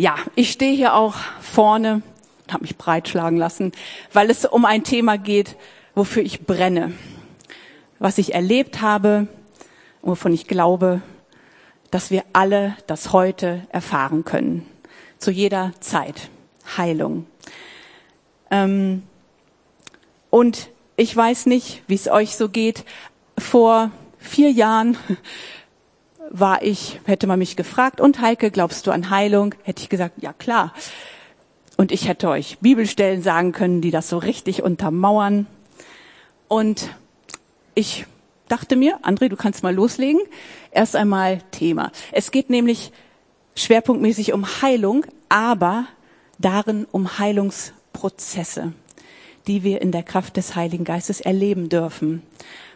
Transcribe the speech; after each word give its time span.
Ja, 0.00 0.14
ich 0.34 0.50
stehe 0.50 0.74
hier 0.74 0.94
auch 0.94 1.16
vorne 1.42 1.96
und 2.44 2.52
habe 2.54 2.62
mich 2.62 2.78
breitschlagen 2.78 3.36
lassen, 3.36 3.72
weil 4.14 4.30
es 4.30 4.46
um 4.46 4.64
ein 4.64 4.82
Thema 4.82 5.18
geht, 5.18 5.58
wofür 5.94 6.22
ich 6.22 6.46
brenne, 6.46 6.94
was 7.98 8.16
ich 8.16 8.32
erlebt 8.32 8.80
habe, 8.80 9.28
wovon 10.00 10.32
ich 10.32 10.46
glaube, 10.46 11.02
dass 11.90 12.10
wir 12.10 12.24
alle 12.32 12.78
das 12.86 13.12
heute 13.12 13.66
erfahren 13.68 14.24
können, 14.24 14.66
zu 15.18 15.30
jeder 15.30 15.72
Zeit. 15.80 16.30
Heilung. 16.78 17.26
Ähm, 18.50 19.02
und 20.30 20.70
ich 20.96 21.14
weiß 21.14 21.44
nicht, 21.44 21.82
wie 21.88 21.96
es 21.96 22.08
euch 22.08 22.36
so 22.36 22.48
geht. 22.48 22.86
Vor 23.36 23.90
vier 24.18 24.50
Jahren 24.50 24.96
war 26.30 26.62
ich, 26.62 27.00
hätte 27.04 27.26
man 27.26 27.38
mich 27.38 27.56
gefragt, 27.56 28.00
und 28.00 28.20
Heike, 28.20 28.50
glaubst 28.50 28.86
du 28.86 28.92
an 28.92 29.10
Heilung? 29.10 29.54
Hätte 29.64 29.82
ich 29.82 29.88
gesagt, 29.88 30.22
ja 30.22 30.32
klar. 30.32 30.72
Und 31.76 31.92
ich 31.92 32.08
hätte 32.08 32.28
euch 32.28 32.58
Bibelstellen 32.60 33.22
sagen 33.22 33.52
können, 33.52 33.80
die 33.80 33.90
das 33.90 34.08
so 34.08 34.18
richtig 34.18 34.62
untermauern. 34.62 35.46
Und 36.48 36.90
ich 37.74 38.06
dachte 38.48 38.76
mir, 38.76 38.98
André, 39.02 39.28
du 39.28 39.36
kannst 39.36 39.62
mal 39.62 39.74
loslegen. 39.74 40.20
Erst 40.70 40.96
einmal 40.96 41.40
Thema. 41.50 41.90
Es 42.12 42.30
geht 42.30 42.50
nämlich 42.50 42.92
schwerpunktmäßig 43.56 44.32
um 44.32 44.46
Heilung, 44.62 45.06
aber 45.28 45.86
darin 46.38 46.86
um 46.90 47.18
Heilungsprozesse, 47.18 48.72
die 49.46 49.62
wir 49.64 49.82
in 49.82 49.92
der 49.92 50.02
Kraft 50.02 50.36
des 50.36 50.54
Heiligen 50.54 50.84
Geistes 50.84 51.20
erleben 51.20 51.68
dürfen. 51.68 52.22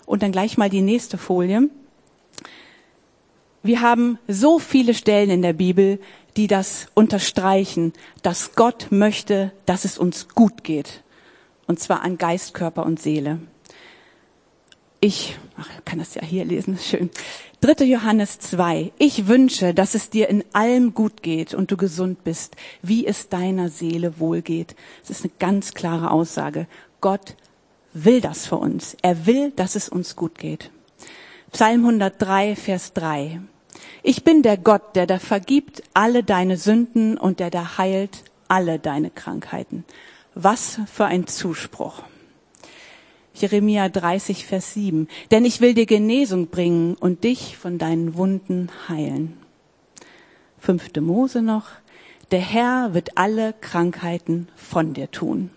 Und 0.06 0.22
dann 0.22 0.32
gleich 0.32 0.58
mal 0.58 0.70
die 0.70 0.82
nächste 0.82 1.18
Folie. 1.18 1.68
Wir 3.64 3.80
haben 3.80 4.18
so 4.28 4.58
viele 4.58 4.92
Stellen 4.92 5.30
in 5.30 5.40
der 5.40 5.54
Bibel, 5.54 5.98
die 6.36 6.48
das 6.48 6.88
unterstreichen, 6.92 7.94
dass 8.20 8.54
Gott 8.56 8.88
möchte, 8.90 9.52
dass 9.64 9.86
es 9.86 9.96
uns 9.96 10.28
gut 10.28 10.64
geht. 10.64 11.02
Und 11.66 11.80
zwar 11.80 12.02
an 12.02 12.18
Geist, 12.18 12.52
Körper 12.52 12.84
und 12.84 13.00
Seele. 13.00 13.38
Ich 15.00 15.38
ach, 15.56 15.66
kann 15.86 15.98
das 15.98 16.14
ja 16.14 16.22
hier 16.22 16.44
lesen, 16.44 16.78
schön. 16.82 17.08
3. 17.62 17.86
Johannes 17.86 18.38
2. 18.38 18.92
Ich 18.98 19.28
wünsche, 19.28 19.72
dass 19.72 19.94
es 19.94 20.10
dir 20.10 20.28
in 20.28 20.44
allem 20.52 20.92
gut 20.92 21.22
geht 21.22 21.54
und 21.54 21.70
du 21.70 21.78
gesund 21.78 22.22
bist, 22.22 22.56
wie 22.82 23.06
es 23.06 23.30
deiner 23.30 23.70
Seele 23.70 24.20
wohlgeht. 24.20 24.76
Das 25.00 25.16
ist 25.16 25.24
eine 25.24 25.32
ganz 25.38 25.72
klare 25.72 26.10
Aussage. 26.10 26.66
Gott 27.00 27.34
will 27.94 28.20
das 28.20 28.46
für 28.46 28.56
uns. 28.56 28.94
Er 29.00 29.24
will, 29.24 29.52
dass 29.52 29.74
es 29.74 29.88
uns 29.88 30.16
gut 30.16 30.36
geht. 30.36 30.70
Psalm 31.50 31.80
103, 31.86 32.56
Vers 32.56 32.92
3. 32.92 33.40
Ich 34.02 34.24
bin 34.24 34.42
der 34.42 34.56
Gott, 34.56 34.96
der 34.96 35.06
da 35.06 35.18
vergibt 35.18 35.82
alle 35.94 36.22
deine 36.22 36.56
Sünden 36.56 37.16
und 37.18 37.40
der 37.40 37.50
da 37.50 37.78
heilt 37.78 38.24
alle 38.48 38.78
deine 38.78 39.10
Krankheiten. 39.10 39.84
Was 40.34 40.80
für 40.92 41.06
ein 41.06 41.26
Zuspruch. 41.26 42.02
Jeremia 43.34 43.88
30, 43.88 44.46
Vers 44.46 44.74
7. 44.74 45.08
Denn 45.30 45.44
ich 45.44 45.60
will 45.60 45.74
dir 45.74 45.86
Genesung 45.86 46.48
bringen 46.48 46.94
und 46.94 47.24
dich 47.24 47.56
von 47.56 47.78
deinen 47.78 48.14
Wunden 48.14 48.70
heilen. 48.88 49.36
Fünfte 50.58 51.00
Mose 51.00 51.42
noch. 51.42 51.66
Der 52.30 52.40
Herr 52.40 52.94
wird 52.94 53.18
alle 53.18 53.52
Krankheiten 53.60 54.48
von 54.56 54.94
dir 54.94 55.10
tun. 55.10 55.50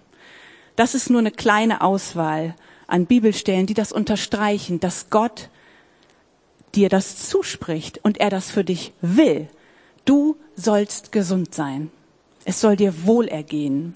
Das 0.75 0.95
ist 0.95 1.09
nur 1.09 1.19
eine 1.19 1.31
kleine 1.31 1.81
Auswahl 1.81 2.55
an 2.88 3.05
Bibelstellen, 3.05 3.67
die 3.67 3.73
das 3.73 3.91
unterstreichen, 3.91 4.79
dass 4.79 5.09
Gott 5.09 5.49
dir 6.75 6.89
das 6.89 7.29
zuspricht 7.29 7.99
und 8.03 8.19
er 8.19 8.29
das 8.29 8.49
für 8.49 8.63
dich 8.63 8.93
will. 9.01 9.47
Du 10.05 10.37
sollst 10.55 11.11
gesund 11.11 11.53
sein. 11.53 11.91
Es 12.45 12.61
soll 12.61 12.75
dir 12.75 13.05
wohlergehen. 13.05 13.95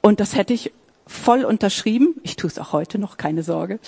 Und 0.00 0.20
das 0.20 0.34
hätte 0.34 0.52
ich 0.52 0.72
voll 1.06 1.44
unterschrieben. 1.44 2.14
Ich 2.22 2.36
tue 2.36 2.48
es 2.48 2.58
auch 2.58 2.72
heute 2.72 2.98
noch, 2.98 3.16
keine 3.16 3.42
Sorge. 3.42 3.78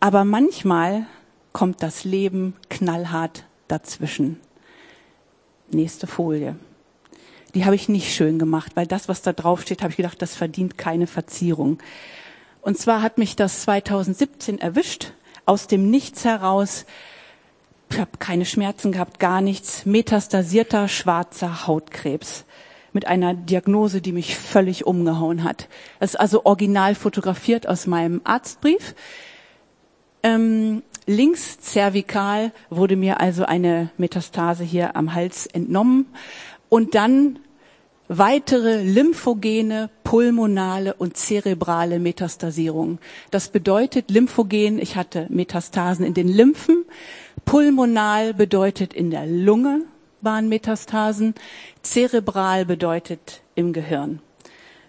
Aber 0.00 0.24
manchmal 0.24 1.06
kommt 1.52 1.82
das 1.82 2.04
Leben 2.04 2.56
knallhart 2.68 3.44
dazwischen. 3.68 4.40
Nächste 5.70 6.06
Folie. 6.06 6.56
Die 7.54 7.64
habe 7.64 7.76
ich 7.76 7.88
nicht 7.88 8.12
schön 8.12 8.38
gemacht, 8.38 8.72
weil 8.74 8.86
das, 8.86 9.08
was 9.08 9.22
da 9.22 9.32
drauf 9.32 9.62
steht, 9.62 9.82
habe 9.82 9.90
ich 9.90 9.96
gedacht, 9.96 10.20
das 10.20 10.34
verdient 10.34 10.76
keine 10.76 11.06
Verzierung. 11.06 11.78
Und 12.60 12.78
zwar 12.78 13.00
hat 13.00 13.16
mich 13.16 13.36
das 13.36 13.62
2017 13.62 14.58
erwischt 14.58 15.12
aus 15.46 15.66
dem 15.66 15.90
Nichts 15.90 16.24
heraus. 16.24 16.86
Ich 17.90 17.98
habe 17.98 18.18
keine 18.18 18.44
Schmerzen 18.44 18.92
gehabt, 18.92 19.18
gar 19.20 19.40
nichts. 19.40 19.86
Metastasierter 19.86 20.88
schwarzer 20.88 21.66
Hautkrebs 21.66 22.44
mit 22.92 23.06
einer 23.06 23.34
Diagnose, 23.34 24.00
die 24.00 24.12
mich 24.12 24.36
völlig 24.36 24.86
umgehauen 24.86 25.44
hat. 25.44 25.68
Das 26.00 26.10
ist 26.10 26.20
also 26.20 26.44
original 26.44 26.94
fotografiert 26.94 27.68
aus 27.68 27.86
meinem 27.86 28.20
Arztbrief. 28.24 28.94
Ähm, 30.22 30.82
links 31.06 31.60
zervikal 31.60 32.52
wurde 32.70 32.96
mir 32.96 33.20
also 33.20 33.44
eine 33.44 33.90
Metastase 33.98 34.64
hier 34.64 34.96
am 34.96 35.14
Hals 35.14 35.46
entnommen 35.46 36.06
und 36.68 36.94
dann 36.94 37.38
weitere 38.08 38.82
lymphogene, 38.82 39.90
pulmonale 40.02 40.94
und 40.94 41.16
zerebrale 41.16 41.98
Metastasierung. 41.98 42.98
Das 43.30 43.48
bedeutet 43.48 44.10
lymphogen, 44.10 44.78
ich 44.78 44.96
hatte 44.96 45.26
Metastasen 45.30 46.04
in 46.04 46.14
den 46.14 46.28
Lymphen, 46.28 46.84
pulmonal 47.44 48.34
bedeutet 48.34 48.92
in 48.94 49.10
der 49.10 49.26
Lunge 49.26 49.82
waren 50.24 50.48
Metastasen, 50.48 51.34
zerebral 51.82 52.64
bedeutet 52.64 53.42
im 53.54 53.72
Gehirn. 53.72 54.20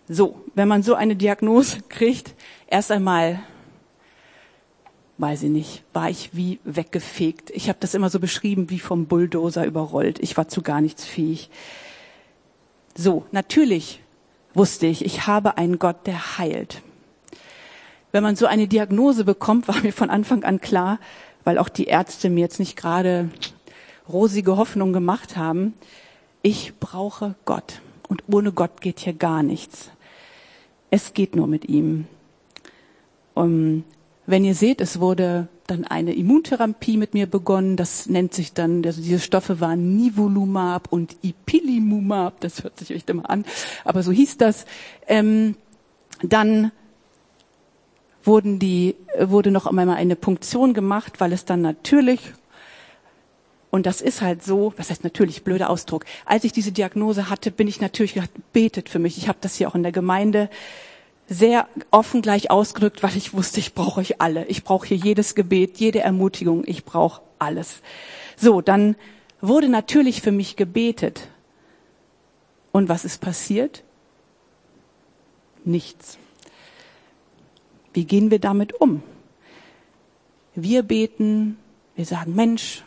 So, 0.08 0.42
wenn 0.54 0.68
man 0.68 0.82
so 0.82 0.96
eine 0.96 1.16
Diagnose 1.16 1.82
kriegt, 1.90 2.36
erst 2.68 2.92
einmal 2.92 3.40
weiß 5.18 5.44
ich 5.44 5.50
nicht, 5.50 5.84
war 5.94 6.10
ich 6.10 6.32
wie 6.34 6.60
weggefegt. 6.66 7.50
Ich 7.52 7.70
habe 7.70 7.78
das 7.80 7.94
immer 7.94 8.10
so 8.10 8.20
beschrieben 8.20 8.70
wie 8.70 8.80
vom 8.80 9.06
Bulldozer 9.06 9.66
überrollt. 9.66 10.20
Ich 10.20 10.36
war 10.36 10.50
zu 10.50 10.62
gar 10.62 10.82
nichts 10.82 11.06
fähig. 11.06 11.50
So, 12.98 13.26
natürlich 13.32 14.02
wusste 14.54 14.88
ich, 14.88 15.04
ich 15.04 15.28
habe 15.28 15.58
einen 15.58 15.80
Gott, 15.80 16.08
der 16.08 16.38
heilt. 16.38 16.82
Wenn 18.14 18.24
man 18.24 18.38
so 18.38 18.46
eine 18.46 18.70
Diagnose 18.70 19.26
bekommt, 19.26 19.68
war 19.68 19.82
mir 19.82 19.92
von 19.92 20.10
Anfang 20.10 20.46
an 20.46 20.62
klar, 20.62 21.00
weil 21.44 21.58
auch 21.58 21.68
die 21.68 21.86
Ärzte 21.86 22.30
mir 22.30 22.42
jetzt 22.42 22.60
nicht 22.60 22.78
gerade 22.78 23.30
rosige 24.08 24.56
Hoffnung 24.56 24.94
gemacht 24.94 25.36
haben, 25.36 25.74
ich 26.42 26.74
brauche 26.80 27.36
Gott. 27.44 27.82
Und 28.08 28.24
ohne 28.32 28.52
Gott 28.52 28.80
geht 28.80 29.00
hier 29.00 29.14
gar 29.14 29.44
nichts. 29.44 29.90
Es 30.90 31.14
geht 31.14 31.36
nur 31.36 31.48
mit 31.48 31.66
ihm. 31.66 32.08
Wenn 34.28 34.44
ihr 34.46 34.56
seht, 34.56 34.82
es 34.82 35.00
wurde 35.00 35.48
dann 35.68 35.86
eine 35.86 36.14
Immuntherapie 36.14 36.98
mit 36.98 37.14
mir 37.14 37.28
begonnen. 37.28 37.76
Das 37.76 38.08
nennt 38.08 38.34
sich 38.34 38.54
dann, 38.54 38.86
also 38.86 39.02
diese 39.02 39.20
Stoffe 39.20 39.60
waren 39.60 39.96
Nivolumab 39.96 40.92
und 40.92 41.16
Ipilimumab. 41.22 42.40
Das 42.42 42.64
hört 42.64 42.80
sich 42.80 42.92
echt 42.92 43.10
immer 43.10 43.30
an, 43.30 43.46
aber 43.84 44.04
so 44.04 44.12
hieß 44.12 44.38
das. 44.38 44.66
Ähm, 45.08 45.56
dann 46.22 46.72
wurden 48.24 48.60
die, 48.60 48.96
wurde 49.20 49.52
noch 49.52 49.68
einmal 49.68 49.90
eine 49.90 50.16
Punktion 50.16 50.74
gemacht, 50.74 51.20
weil 51.20 51.34
es 51.34 51.46
dann 51.46 51.62
natürlich 51.62 52.34
und 53.76 53.86
das 53.86 54.00
ist 54.00 54.22
halt 54.22 54.42
so, 54.42 54.74
was 54.78 54.90
heißt 54.90 55.04
natürlich, 55.04 55.44
blöder 55.44 55.70
Ausdruck. 55.70 56.06
Als 56.26 56.46
ich 56.46 56.54
diese 56.54 56.72
Diagnose 56.72 57.30
hatte, 57.30 57.52
bin 57.52 57.68
ich 57.68 57.82
natürlich 57.82 58.14
gedacht, 58.14 58.32
betet 58.54 58.88
für 58.88 59.00
mich. 59.00 59.18
Ich 59.18 59.28
habe 59.28 59.38
das 59.42 59.56
hier 59.56 59.68
auch 59.68 59.76
in 59.76 59.84
der 59.84 59.92
Gemeinde 59.92 60.50
sehr 61.28 61.68
offen 61.92 62.22
gleich 62.22 62.52
ausgedrückt, 62.52 63.02
weil 63.02 63.18
ich 63.18 63.34
wusste, 63.34 63.60
ich 63.60 63.74
brauche 63.74 64.00
euch 64.00 64.22
alle. 64.22 64.46
Ich 64.46 64.64
brauche 64.64 64.88
hier 64.88 64.98
jedes 64.98 65.36
Gebet, 65.36 65.78
jede 65.78 66.02
Ermutigung, 66.02 66.64
ich 66.66 66.86
brauche 66.86 67.22
alles. 67.40 67.82
So, 68.38 68.62
dann 68.62 68.96
wurde 69.42 69.70
natürlich 69.70 70.22
für 70.22 70.32
mich 70.32 70.56
gebetet. 70.56 71.28
Und 72.72 72.90
was 72.90 73.06
ist 73.06 73.22
passiert? 73.22 73.84
Nichts. 75.64 76.18
Wie 77.94 78.06
gehen 78.06 78.30
wir 78.30 78.40
damit 78.40 78.74
um? 78.74 79.02
Wir 80.54 80.84
beten, 80.84 81.58
wir 81.96 82.06
sagen, 82.06 82.36
Mensch, 82.36 82.84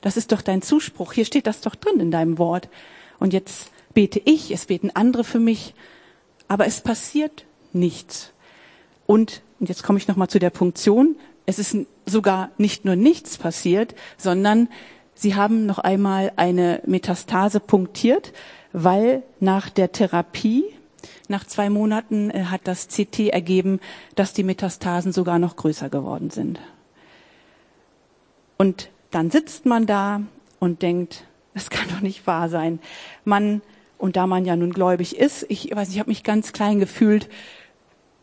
das 0.00 0.16
ist 0.16 0.32
doch 0.32 0.42
dein 0.42 0.62
Zuspruch. 0.62 1.12
Hier 1.12 1.24
steht 1.24 1.46
das 1.46 1.60
doch 1.60 1.74
drin 1.74 2.00
in 2.00 2.10
deinem 2.10 2.38
Wort. 2.38 2.68
Und 3.18 3.32
jetzt 3.32 3.70
bete 3.94 4.20
ich, 4.24 4.50
es 4.50 4.66
beten 4.66 4.90
andere 4.90 5.24
für 5.24 5.38
mich, 5.38 5.74
aber 6.48 6.66
es 6.66 6.80
passiert 6.80 7.46
nichts. 7.72 8.32
Und, 9.06 9.42
jetzt 9.60 9.82
komme 9.82 9.98
ich 9.98 10.08
nochmal 10.08 10.28
zu 10.28 10.38
der 10.38 10.50
Punktion, 10.50 11.16
es 11.46 11.58
ist 11.58 11.76
sogar 12.06 12.50
nicht 12.58 12.84
nur 12.84 12.96
nichts 12.96 13.38
passiert, 13.38 13.94
sondern 14.16 14.68
sie 15.14 15.34
haben 15.34 15.66
noch 15.66 15.78
einmal 15.78 16.32
eine 16.36 16.80
Metastase 16.86 17.60
punktiert, 17.60 18.32
weil 18.72 19.22
nach 19.40 19.68
der 19.68 19.92
Therapie, 19.92 20.64
nach 21.28 21.44
zwei 21.46 21.70
Monaten 21.70 22.30
äh, 22.30 22.44
hat 22.44 22.62
das 22.64 22.88
CT 22.88 23.30
ergeben, 23.30 23.80
dass 24.14 24.32
die 24.32 24.44
Metastasen 24.44 25.12
sogar 25.12 25.38
noch 25.38 25.56
größer 25.56 25.88
geworden 25.88 26.30
sind. 26.30 26.60
Und 28.58 28.90
dann 29.10 29.30
sitzt 29.30 29.66
man 29.66 29.86
da 29.86 30.22
und 30.58 30.82
denkt, 30.82 31.24
Das 31.54 31.70
kann 31.70 31.88
doch 31.88 32.00
nicht 32.00 32.26
wahr 32.26 32.48
sein. 32.48 32.78
Man, 33.24 33.62
und 33.98 34.16
da 34.16 34.26
man 34.26 34.44
ja 34.44 34.56
nun 34.56 34.72
gläubig 34.72 35.16
ist, 35.16 35.46
ich 35.48 35.74
weiß 35.74 35.90
ich 35.90 35.98
habe 35.98 36.10
mich 36.10 36.22
ganz 36.22 36.52
klein 36.52 36.78
gefühlt. 36.78 37.28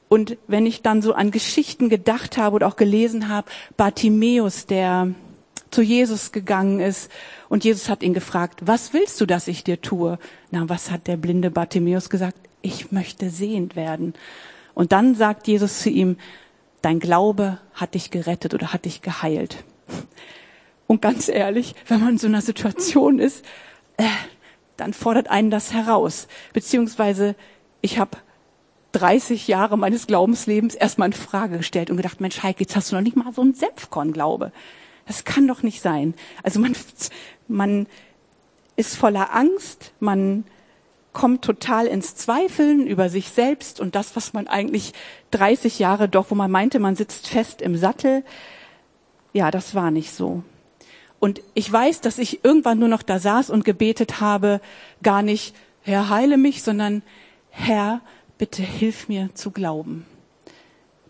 Und 0.09 0.37
wenn 0.47 0.65
ich 0.65 0.81
dann 0.81 1.01
so 1.01 1.13
an 1.13 1.31
Geschichten 1.31 1.89
gedacht 1.89 2.37
habe 2.37 2.55
oder 2.55 2.67
auch 2.67 2.75
gelesen 2.75 3.27
habe, 3.27 3.49
Bartimäus, 3.75 4.65
der 4.65 5.13
zu 5.69 5.81
Jesus 5.81 6.31
gegangen 6.31 6.79
ist 6.79 7.11
und 7.49 7.65
Jesus 7.65 7.89
hat 7.89 8.03
ihn 8.03 8.13
gefragt, 8.13 8.61
was 8.65 8.93
willst 8.93 9.19
du, 9.19 9.25
dass 9.25 9.47
ich 9.47 9.63
dir 9.63 9.81
tue? 9.81 10.17
Na, 10.49 10.69
was 10.69 10.91
hat 10.91 11.07
der 11.07 11.17
blinde 11.17 11.51
Bartimäus 11.51 12.09
gesagt? 12.09 12.37
Ich 12.61 12.91
möchte 12.91 13.29
sehend 13.29 13.75
werden. 13.75 14.13
Und 14.73 14.91
dann 14.91 15.15
sagt 15.15 15.47
Jesus 15.47 15.79
zu 15.79 15.89
ihm, 15.89 16.17
dein 16.81 16.99
Glaube 16.99 17.59
hat 17.73 17.95
dich 17.95 18.11
gerettet 18.11 18.53
oder 18.53 18.71
hat 18.71 18.85
dich 18.85 19.01
geheilt. 19.01 19.63
Und 20.87 21.01
ganz 21.01 21.27
ehrlich, 21.27 21.75
wenn 21.87 21.99
man 21.99 22.11
in 22.11 22.17
so 22.17 22.27
einer 22.27 22.41
Situation 22.41 23.19
ist, 23.19 23.43
äh, 23.97 24.05
dann 24.77 24.93
fordert 24.93 25.29
einen 25.29 25.51
das 25.51 25.73
heraus. 25.73 26.27
Beziehungsweise 26.53 27.35
ich 27.81 27.99
habe 27.99 28.17
30 28.97 29.47
Jahre 29.47 29.77
meines 29.77 30.07
Glaubenslebens 30.07 30.75
erstmal 30.75 31.09
in 31.09 31.13
Frage 31.13 31.57
gestellt 31.57 31.89
und 31.89 31.97
gedacht, 31.97 32.21
Mensch, 32.21 32.43
Heike, 32.43 32.61
jetzt 32.61 32.75
hast 32.75 32.91
du 32.91 32.95
noch 32.95 33.03
nicht 33.03 33.15
mal 33.15 33.31
so 33.33 33.41
einen 33.41 33.53
Senfkorn-Glaube. 33.53 34.51
Das 35.05 35.23
kann 35.23 35.47
doch 35.47 35.63
nicht 35.63 35.81
sein. 35.81 36.13
Also 36.43 36.59
man, 36.59 36.75
man 37.47 37.87
ist 38.75 38.95
voller 38.95 39.33
Angst, 39.33 39.93
man 39.99 40.43
kommt 41.13 41.43
total 41.43 41.87
ins 41.87 42.15
Zweifeln 42.15 42.85
über 42.85 43.09
sich 43.09 43.29
selbst 43.29 43.79
und 43.79 43.95
das, 43.95 44.15
was 44.15 44.33
man 44.33 44.47
eigentlich 44.47 44.93
30 45.31 45.79
Jahre 45.79 46.07
doch, 46.07 46.29
wo 46.29 46.35
man 46.35 46.51
meinte, 46.51 46.79
man 46.79 46.95
sitzt 46.95 47.27
fest 47.27 47.61
im 47.61 47.75
Sattel. 47.75 48.23
Ja, 49.33 49.49
das 49.49 49.73
war 49.73 49.89
nicht 49.89 50.11
so. 50.11 50.43
Und 51.19 51.41
ich 51.55 51.71
weiß, 51.71 52.01
dass 52.01 52.19
ich 52.19 52.43
irgendwann 52.45 52.77
nur 52.77 52.87
noch 52.87 53.01
da 53.01 53.17
saß 53.17 53.49
und 53.49 53.65
gebetet 53.65 54.21
habe, 54.21 54.61
gar 55.01 55.23
nicht, 55.23 55.55
Herr, 55.81 56.09
heile 56.09 56.37
mich, 56.37 56.61
sondern 56.61 57.01
Herr, 57.49 58.01
bitte 58.37 58.61
hilf 58.61 59.07
mir 59.07 59.29
zu 59.33 59.51
glauben. 59.51 60.05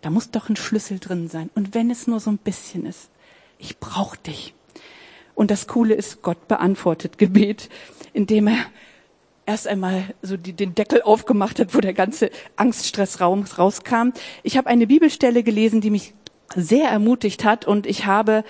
Da 0.00 0.10
muss 0.10 0.30
doch 0.30 0.48
ein 0.48 0.56
Schlüssel 0.56 0.98
drin 0.98 1.28
sein. 1.28 1.50
Und 1.54 1.74
wenn 1.74 1.90
es 1.90 2.06
nur 2.06 2.20
so 2.20 2.30
ein 2.30 2.38
bisschen 2.38 2.86
ist, 2.86 3.10
ich 3.58 3.78
brauche 3.78 4.18
dich. 4.18 4.54
Und 5.34 5.50
das 5.50 5.66
Coole 5.66 5.94
ist, 5.94 6.22
Gott 6.22 6.48
beantwortet 6.48 7.18
Gebet, 7.18 7.68
indem 8.12 8.48
er 8.48 8.58
erst 9.46 9.66
einmal 9.66 10.04
so 10.20 10.36
die, 10.36 10.52
den 10.52 10.74
Deckel 10.74 11.02
aufgemacht 11.02 11.58
hat, 11.58 11.74
wo 11.74 11.80
der 11.80 11.94
ganze 11.94 12.30
Angststress 12.56 13.20
raus, 13.20 13.58
rauskam. 13.58 14.10
Ich 14.42 14.56
habe 14.56 14.68
eine 14.68 14.86
Bibelstelle 14.86 15.42
gelesen, 15.42 15.80
die 15.80 15.90
mich 15.90 16.14
sehr 16.54 16.90
ermutigt 16.90 17.44
hat 17.44 17.66
und 17.66 17.86
ich 17.86 18.06
habe 18.06 18.44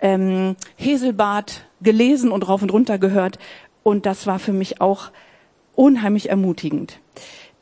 ähm, 0.00 0.56
Heselbart 0.76 1.66
gelesen 1.80 2.30
und 2.30 2.48
rauf 2.48 2.62
und 2.62 2.72
runter 2.72 2.98
gehört 2.98 3.38
und 3.82 4.06
das 4.06 4.26
war 4.26 4.38
für 4.38 4.52
mich 4.52 4.80
auch 4.80 5.10
unheimlich 5.74 6.28
ermutigend. 6.28 6.98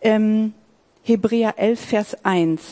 Ähm, 0.06 0.54
Hebräer 1.02 1.58
11, 1.58 1.80
Vers 1.80 2.24
1. 2.24 2.62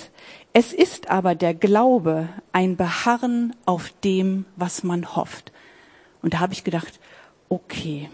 Es 0.53 0.73
ist 0.73 1.11
aber 1.11 1.35
der 1.35 1.53
Glaube 1.53 2.29
ein 2.53 2.77
Beharren 2.77 3.57
auf 3.65 3.93
dem, 4.05 4.45
was 4.55 4.85
man 4.85 5.17
hofft. 5.17 5.51
Und 6.23 6.35
da 6.35 6.39
habe 6.39 6.53
ich 6.53 6.63
gedacht, 6.63 7.01
okay, 7.49 8.09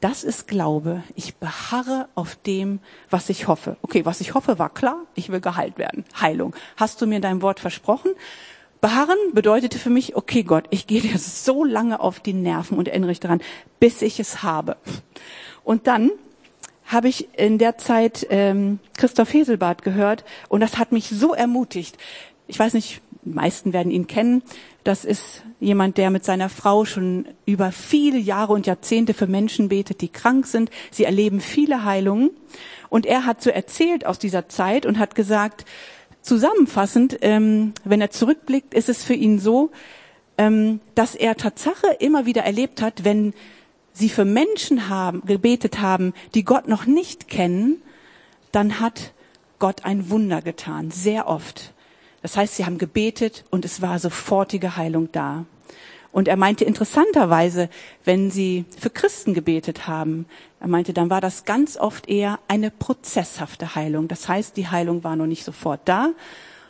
das 0.00 0.24
ist 0.24 0.48
Glaube. 0.48 1.02
Ich 1.14 1.34
beharre 1.34 2.08
auf 2.14 2.36
dem, 2.36 2.80
was 3.10 3.28
ich 3.28 3.48
hoffe. 3.48 3.76
Okay, 3.82 4.06
was 4.06 4.22
ich 4.22 4.32
hoffe, 4.32 4.58
war 4.58 4.72
klar. 4.72 5.04
Ich 5.14 5.28
will 5.28 5.42
geheilt 5.42 5.76
werden. 5.76 6.06
Heilung. 6.18 6.56
Hast 6.78 7.02
du 7.02 7.06
mir 7.06 7.20
dein 7.20 7.42
Wort 7.42 7.60
versprochen? 7.60 8.12
Beharren 8.80 9.18
bedeutete 9.34 9.78
für 9.78 9.90
mich, 9.90 10.16
okay 10.16 10.42
Gott, 10.42 10.64
ich 10.70 10.86
gehe 10.86 11.02
dir 11.02 11.18
so 11.18 11.64
lange 11.64 12.00
auf 12.00 12.20
die 12.20 12.32
Nerven 12.32 12.78
und 12.78 12.88
erinnere 12.88 13.10
dich 13.10 13.20
daran, 13.20 13.42
bis 13.78 14.00
ich 14.00 14.20
es 14.20 14.42
habe. 14.42 14.78
Und 15.64 15.86
dann 15.86 16.12
habe 16.88 17.08
ich 17.08 17.28
in 17.38 17.58
der 17.58 17.78
Zeit 17.78 18.26
ähm, 18.30 18.80
Christoph 18.96 19.32
Heselbart 19.32 19.82
gehört 19.82 20.24
und 20.48 20.60
das 20.60 20.78
hat 20.78 20.90
mich 20.90 21.08
so 21.10 21.34
ermutigt. 21.34 21.96
Ich 22.48 22.58
weiß 22.58 22.72
nicht, 22.74 23.02
die 23.22 23.34
meisten 23.34 23.72
werden 23.72 23.92
ihn 23.92 24.06
kennen. 24.06 24.42
Das 24.84 25.04
ist 25.04 25.42
jemand, 25.60 25.98
der 25.98 26.10
mit 26.10 26.24
seiner 26.24 26.48
Frau 26.48 26.86
schon 26.86 27.26
über 27.44 27.72
viele 27.72 28.18
Jahre 28.18 28.54
und 28.54 28.66
Jahrzehnte 28.66 29.12
für 29.12 29.26
Menschen 29.26 29.68
betet, 29.68 30.00
die 30.00 30.08
krank 30.08 30.46
sind. 30.46 30.70
Sie 30.90 31.04
erleben 31.04 31.40
viele 31.40 31.84
Heilungen. 31.84 32.30
Und 32.88 33.04
er 33.04 33.26
hat 33.26 33.42
so 33.42 33.50
erzählt 33.50 34.06
aus 34.06 34.18
dieser 34.18 34.48
Zeit 34.48 34.86
und 34.86 34.98
hat 34.98 35.14
gesagt, 35.14 35.66
zusammenfassend, 36.22 37.18
ähm, 37.20 37.74
wenn 37.84 38.00
er 38.00 38.10
zurückblickt, 38.10 38.72
ist 38.72 38.88
es 38.88 39.04
für 39.04 39.14
ihn 39.14 39.38
so, 39.38 39.70
ähm, 40.38 40.80
dass 40.94 41.14
er 41.14 41.36
Tatsache 41.36 41.88
immer 41.98 42.24
wieder 42.24 42.44
erlebt 42.44 42.80
hat, 42.80 43.04
wenn 43.04 43.34
sie 43.98 44.08
für 44.08 44.24
Menschen 44.24 44.88
haben, 44.88 45.22
gebetet 45.26 45.80
haben, 45.80 46.14
die 46.34 46.44
Gott 46.44 46.68
noch 46.68 46.86
nicht 46.86 47.28
kennen, 47.28 47.82
dann 48.52 48.80
hat 48.80 49.12
Gott 49.58 49.84
ein 49.84 50.08
Wunder 50.10 50.40
getan, 50.40 50.90
sehr 50.90 51.26
oft. 51.26 51.72
Das 52.22 52.36
heißt, 52.36 52.56
sie 52.56 52.64
haben 52.64 52.78
gebetet 52.78 53.44
und 53.50 53.64
es 53.64 53.82
war 53.82 53.98
sofortige 53.98 54.76
Heilung 54.76 55.10
da. 55.12 55.44
Und 56.10 56.26
er 56.26 56.36
meinte 56.36 56.64
interessanterweise, 56.64 57.68
wenn 58.04 58.30
sie 58.30 58.64
für 58.78 58.90
Christen 58.90 59.34
gebetet 59.34 59.86
haben, 59.86 60.26
er 60.58 60.68
meinte, 60.68 60.92
dann 60.92 61.10
war 61.10 61.20
das 61.20 61.44
ganz 61.44 61.76
oft 61.76 62.08
eher 62.08 62.40
eine 62.48 62.70
prozesshafte 62.70 63.74
Heilung. 63.74 64.08
Das 64.08 64.28
heißt, 64.28 64.56
die 64.56 64.68
Heilung 64.68 65.04
war 65.04 65.16
noch 65.16 65.26
nicht 65.26 65.44
sofort 65.44 65.80
da, 65.84 66.10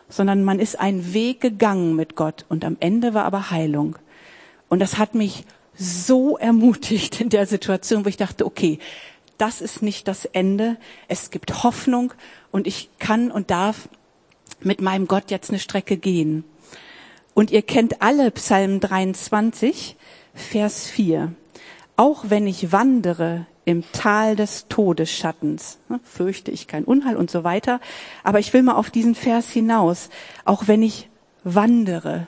sondern 0.08 0.44
man 0.44 0.58
ist 0.58 0.80
einen 0.80 1.14
Weg 1.14 1.40
gegangen 1.40 1.94
mit 1.94 2.16
Gott 2.16 2.44
und 2.48 2.64
am 2.64 2.76
Ende 2.80 3.14
war 3.14 3.24
aber 3.24 3.50
Heilung. 3.50 3.96
Und 4.68 4.80
das 4.80 4.98
hat 4.98 5.14
mich 5.14 5.44
so 5.78 6.36
ermutigt 6.36 7.20
in 7.20 7.28
der 7.28 7.46
Situation, 7.46 8.04
wo 8.04 8.08
ich 8.08 8.16
dachte, 8.16 8.44
okay, 8.44 8.78
das 9.38 9.60
ist 9.60 9.82
nicht 9.82 10.08
das 10.08 10.24
Ende. 10.24 10.76
Es 11.06 11.30
gibt 11.30 11.62
Hoffnung 11.62 12.12
und 12.50 12.66
ich 12.66 12.90
kann 12.98 13.30
und 13.30 13.50
darf 13.50 13.88
mit 14.60 14.80
meinem 14.80 15.06
Gott 15.06 15.30
jetzt 15.30 15.50
eine 15.50 15.60
Strecke 15.60 15.96
gehen. 15.96 16.44
Und 17.34 17.52
ihr 17.52 17.62
kennt 17.62 18.02
alle 18.02 18.32
Psalm 18.32 18.80
23, 18.80 19.96
Vers 20.34 20.86
4. 20.88 21.32
Auch 21.96 22.24
wenn 22.28 22.48
ich 22.48 22.72
wandere 22.72 23.46
im 23.64 23.84
Tal 23.92 24.34
des 24.34 24.66
Todesschattens, 24.68 25.78
ne, 25.88 26.00
fürchte 26.02 26.50
ich 26.50 26.66
kein 26.66 26.84
Unheil 26.84 27.16
und 27.16 27.30
so 27.30 27.44
weiter. 27.44 27.80
Aber 28.24 28.40
ich 28.40 28.52
will 28.52 28.62
mal 28.62 28.74
auf 28.74 28.90
diesen 28.90 29.14
Vers 29.14 29.50
hinaus. 29.50 30.10
Auch 30.44 30.66
wenn 30.66 30.82
ich 30.82 31.08
wandere. 31.44 32.26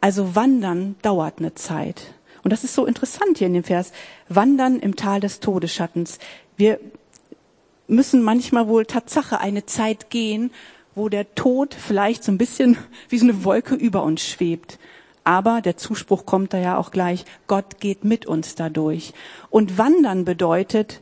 Also 0.00 0.34
wandern 0.34 0.96
dauert 1.02 1.38
eine 1.38 1.54
Zeit. 1.54 2.14
Und 2.42 2.52
das 2.52 2.64
ist 2.64 2.74
so 2.74 2.86
interessant 2.86 3.38
hier 3.38 3.46
in 3.46 3.54
dem 3.54 3.64
Vers. 3.64 3.92
Wandern 4.28 4.80
im 4.80 4.96
Tal 4.96 5.20
des 5.20 5.40
Todesschattens. 5.40 6.18
Wir 6.56 6.80
müssen 7.86 8.22
manchmal 8.22 8.68
wohl 8.68 8.86
Tatsache 8.86 9.40
eine 9.40 9.66
Zeit 9.66 10.10
gehen, 10.10 10.50
wo 10.94 11.08
der 11.08 11.34
Tod 11.34 11.74
vielleicht 11.74 12.24
so 12.24 12.32
ein 12.32 12.38
bisschen 12.38 12.76
wie 13.08 13.18
so 13.18 13.24
eine 13.24 13.44
Wolke 13.44 13.74
über 13.74 14.02
uns 14.02 14.22
schwebt. 14.22 14.78
Aber 15.24 15.60
der 15.60 15.76
Zuspruch 15.76 16.24
kommt 16.24 16.54
da 16.54 16.58
ja 16.58 16.76
auch 16.78 16.90
gleich, 16.90 17.24
Gott 17.46 17.78
geht 17.80 18.04
mit 18.04 18.26
uns 18.26 18.54
dadurch. 18.54 19.12
Und 19.50 19.76
wandern 19.76 20.24
bedeutet, 20.24 21.00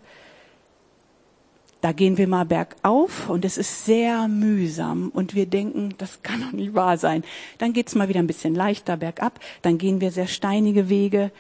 da 1.80 1.92
gehen 1.92 2.18
wir 2.18 2.26
mal 2.26 2.44
bergauf 2.44 3.28
und 3.28 3.44
es 3.44 3.56
ist 3.56 3.85
sehr 3.85 4.26
mühsam 4.26 5.11
und 5.14 5.35
wir 5.35 5.47
denken, 5.47 5.94
das 5.99 6.23
kann 6.23 6.40
doch 6.40 6.52
nicht 6.52 6.75
wahr 6.75 6.99
sein. 6.99 7.23
Dann 7.58 7.73
geht's 7.73 7.94
mal 7.94 8.08
wieder 8.08 8.20
ein 8.20 8.26
bisschen 8.26 8.54
leichter 8.54 8.97
bergab, 8.97 9.38
dann 9.62 9.78
gehen 9.78 10.00
wir 10.00 10.11
sehr 10.11 10.26
steinige 10.26 10.88
Wege. 10.88 11.30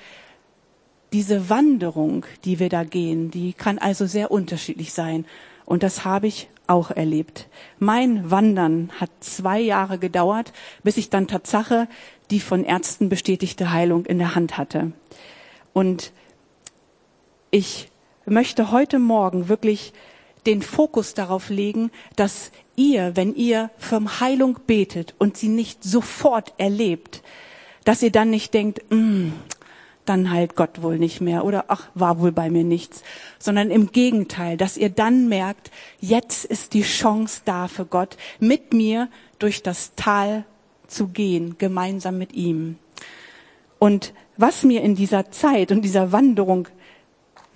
Diese 1.12 1.48
Wanderung, 1.48 2.24
die 2.44 2.58
wir 2.58 2.68
da 2.68 2.84
gehen, 2.84 3.30
die 3.30 3.52
kann 3.52 3.78
also 3.78 4.06
sehr 4.06 4.30
unterschiedlich 4.30 4.92
sein. 4.92 5.24
Und 5.64 5.82
das 5.82 6.04
habe 6.04 6.26
ich 6.26 6.48
auch 6.66 6.90
erlebt. 6.90 7.48
Mein 7.78 8.30
Wandern 8.30 8.90
hat 9.00 9.10
zwei 9.20 9.58
Jahre 9.58 9.98
gedauert, 9.98 10.52
bis 10.82 10.98
ich 10.98 11.10
dann 11.10 11.26
Tatsache 11.26 11.88
die 12.30 12.40
von 12.40 12.64
Ärzten 12.64 13.08
bestätigte 13.08 13.72
Heilung 13.72 14.04
in 14.04 14.18
der 14.18 14.34
Hand 14.34 14.58
hatte. 14.58 14.92
Und 15.72 16.12
ich 17.50 17.90
möchte 18.26 18.70
heute 18.70 18.98
Morgen 18.98 19.48
wirklich 19.48 19.92
den 20.48 20.62
Fokus 20.62 21.12
darauf 21.12 21.50
legen, 21.50 21.90
dass 22.16 22.50
ihr, 22.74 23.16
wenn 23.16 23.34
ihr 23.34 23.70
für 23.76 24.00
Heilung 24.18 24.58
betet 24.66 25.14
und 25.18 25.36
sie 25.36 25.48
nicht 25.48 25.84
sofort 25.84 26.54
erlebt, 26.56 27.22
dass 27.84 28.02
ihr 28.02 28.10
dann 28.10 28.30
nicht 28.30 28.54
denkt, 28.54 28.80
mm, 28.88 29.28
dann 30.06 30.30
heilt 30.30 30.56
Gott 30.56 30.80
wohl 30.80 30.98
nicht 30.98 31.20
mehr 31.20 31.44
oder 31.44 31.66
ach, 31.68 31.88
war 31.94 32.18
wohl 32.18 32.32
bei 32.32 32.48
mir 32.48 32.64
nichts, 32.64 33.02
sondern 33.38 33.70
im 33.70 33.92
Gegenteil, 33.92 34.56
dass 34.56 34.78
ihr 34.78 34.88
dann 34.88 35.28
merkt, 35.28 35.70
jetzt 36.00 36.46
ist 36.46 36.72
die 36.72 36.82
Chance 36.82 37.42
da 37.44 37.68
für 37.68 37.84
Gott, 37.84 38.16
mit 38.40 38.72
mir 38.72 39.08
durch 39.38 39.62
das 39.62 39.92
Tal 39.96 40.44
zu 40.86 41.08
gehen, 41.08 41.56
gemeinsam 41.58 42.16
mit 42.16 42.32
ihm. 42.32 42.78
Und 43.78 44.14
was 44.38 44.62
mir 44.62 44.80
in 44.80 44.94
dieser 44.94 45.30
Zeit 45.30 45.72
und 45.72 45.82
dieser 45.82 46.10
Wanderung 46.10 46.68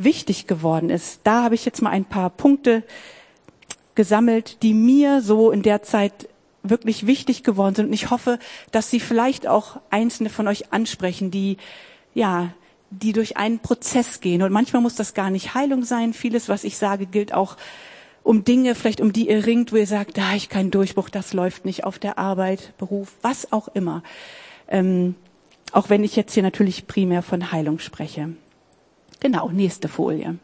wichtig 0.04 0.46
geworden 0.46 0.90
ist. 0.90 1.20
Da 1.24 1.42
habe 1.42 1.54
ich 1.54 1.64
jetzt 1.64 1.82
mal 1.82 1.90
ein 1.90 2.04
paar 2.04 2.30
Punkte 2.30 2.82
gesammelt, 3.94 4.62
die 4.62 4.74
mir 4.74 5.20
so 5.20 5.50
in 5.50 5.62
der 5.62 5.82
Zeit 5.82 6.28
wirklich 6.62 7.06
wichtig 7.06 7.42
geworden 7.42 7.74
sind. 7.74 7.86
Und 7.86 7.92
ich 7.92 8.10
hoffe, 8.10 8.38
dass 8.70 8.90
sie 8.90 9.00
vielleicht 9.00 9.46
auch 9.46 9.80
einzelne 9.90 10.30
von 10.30 10.48
euch 10.48 10.72
ansprechen, 10.72 11.30
die, 11.30 11.56
ja, 12.14 12.50
die 12.90 13.12
durch 13.12 13.36
einen 13.36 13.58
Prozess 13.58 14.20
gehen. 14.20 14.42
Und 14.42 14.52
manchmal 14.52 14.82
muss 14.82 14.94
das 14.94 15.14
gar 15.14 15.30
nicht 15.30 15.54
Heilung 15.54 15.84
sein. 15.84 16.12
Vieles, 16.12 16.48
was 16.48 16.64
ich 16.64 16.76
sage, 16.76 17.06
gilt 17.06 17.34
auch 17.34 17.56
um 18.22 18.44
Dinge, 18.44 18.74
vielleicht 18.74 19.00
um 19.00 19.12
die 19.12 19.28
ihr 19.28 19.46
ringt, 19.46 19.72
wo 19.72 19.76
ihr 19.76 19.86
sagt, 19.86 20.16
da 20.16 20.28
habe 20.28 20.36
ich 20.36 20.48
keinen 20.48 20.70
Durchbruch, 20.70 21.08
das 21.08 21.32
läuft 21.32 21.64
nicht 21.64 21.84
auf 21.84 21.98
der 21.98 22.18
Arbeit, 22.18 22.72
Beruf, 22.78 23.14
was 23.22 23.52
auch 23.52 23.68
immer. 23.68 24.02
Ähm, 24.68 25.16
auch 25.72 25.90
wenn 25.90 26.04
ich 26.04 26.14
jetzt 26.14 26.34
hier 26.34 26.42
natürlich 26.42 26.86
primär 26.86 27.22
von 27.22 27.50
Heilung 27.50 27.78
spreche. 27.78 28.30
Genau, 29.22 29.50
nächste 29.50 29.86
Folie. 29.86 30.36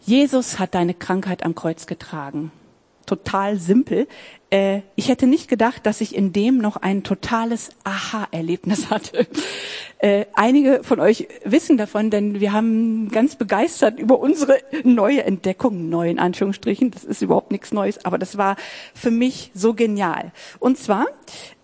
Jesus 0.00 0.58
hat 0.58 0.74
deine 0.74 0.94
Krankheit 0.94 1.44
am 1.44 1.54
Kreuz 1.54 1.86
getragen. 1.86 2.52
Total 3.04 3.58
simpel. 3.58 4.08
Äh, 4.48 4.80
ich 4.94 5.10
hätte 5.10 5.26
nicht 5.26 5.46
gedacht, 5.46 5.84
dass 5.84 6.00
ich 6.00 6.14
in 6.14 6.32
dem 6.32 6.56
noch 6.56 6.78
ein 6.78 7.02
totales 7.02 7.68
Aha-Erlebnis 7.84 8.88
hatte. 8.90 9.26
Äh, 9.98 10.24
einige 10.32 10.82
von 10.84 11.00
euch 11.00 11.28
wissen 11.44 11.76
davon, 11.76 12.08
denn 12.08 12.40
wir 12.40 12.54
haben 12.54 13.10
ganz 13.10 13.36
begeistert 13.36 14.00
über 14.00 14.18
unsere 14.18 14.56
neue 14.84 15.22
Entdeckung, 15.22 15.90
neu 15.90 16.08
in 16.08 16.18
Anführungsstrichen, 16.18 16.92
das 16.92 17.04
ist 17.04 17.20
überhaupt 17.20 17.52
nichts 17.52 17.72
Neues, 17.72 18.06
aber 18.06 18.16
das 18.16 18.38
war 18.38 18.56
für 18.94 19.10
mich 19.10 19.50
so 19.52 19.74
genial. 19.74 20.32
Und 20.60 20.78
zwar, 20.78 21.08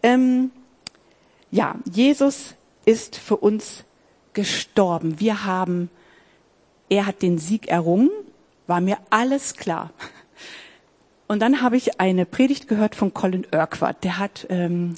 ähm, 0.03 0.51
ja, 1.51 1.77
Jesus 1.91 2.55
ist 2.85 3.17
für 3.17 3.39
uns 3.39 3.85
gestorben. 4.33 5.21
Wir 5.21 5.45
haben, 5.45 5.91
er 6.89 7.07
hat 7.07 7.23
den 7.23 7.39
Sieg 7.39 7.69
errungen 7.69 8.11
war 8.67 8.81
mir 8.81 8.99
alles 9.11 9.55
klar. 9.55 9.91
Und 11.27 11.41
dann 11.41 11.63
habe 11.63 11.77
ich 11.77 12.01
eine 12.01 12.27
Predigt 12.27 12.69
gehört 12.69 12.95
von 12.95 13.15
Colin 13.15 13.47
Urquhart. 13.53 14.05
Der 14.05 14.19
hat 14.19 14.47
ähm, 14.51 14.95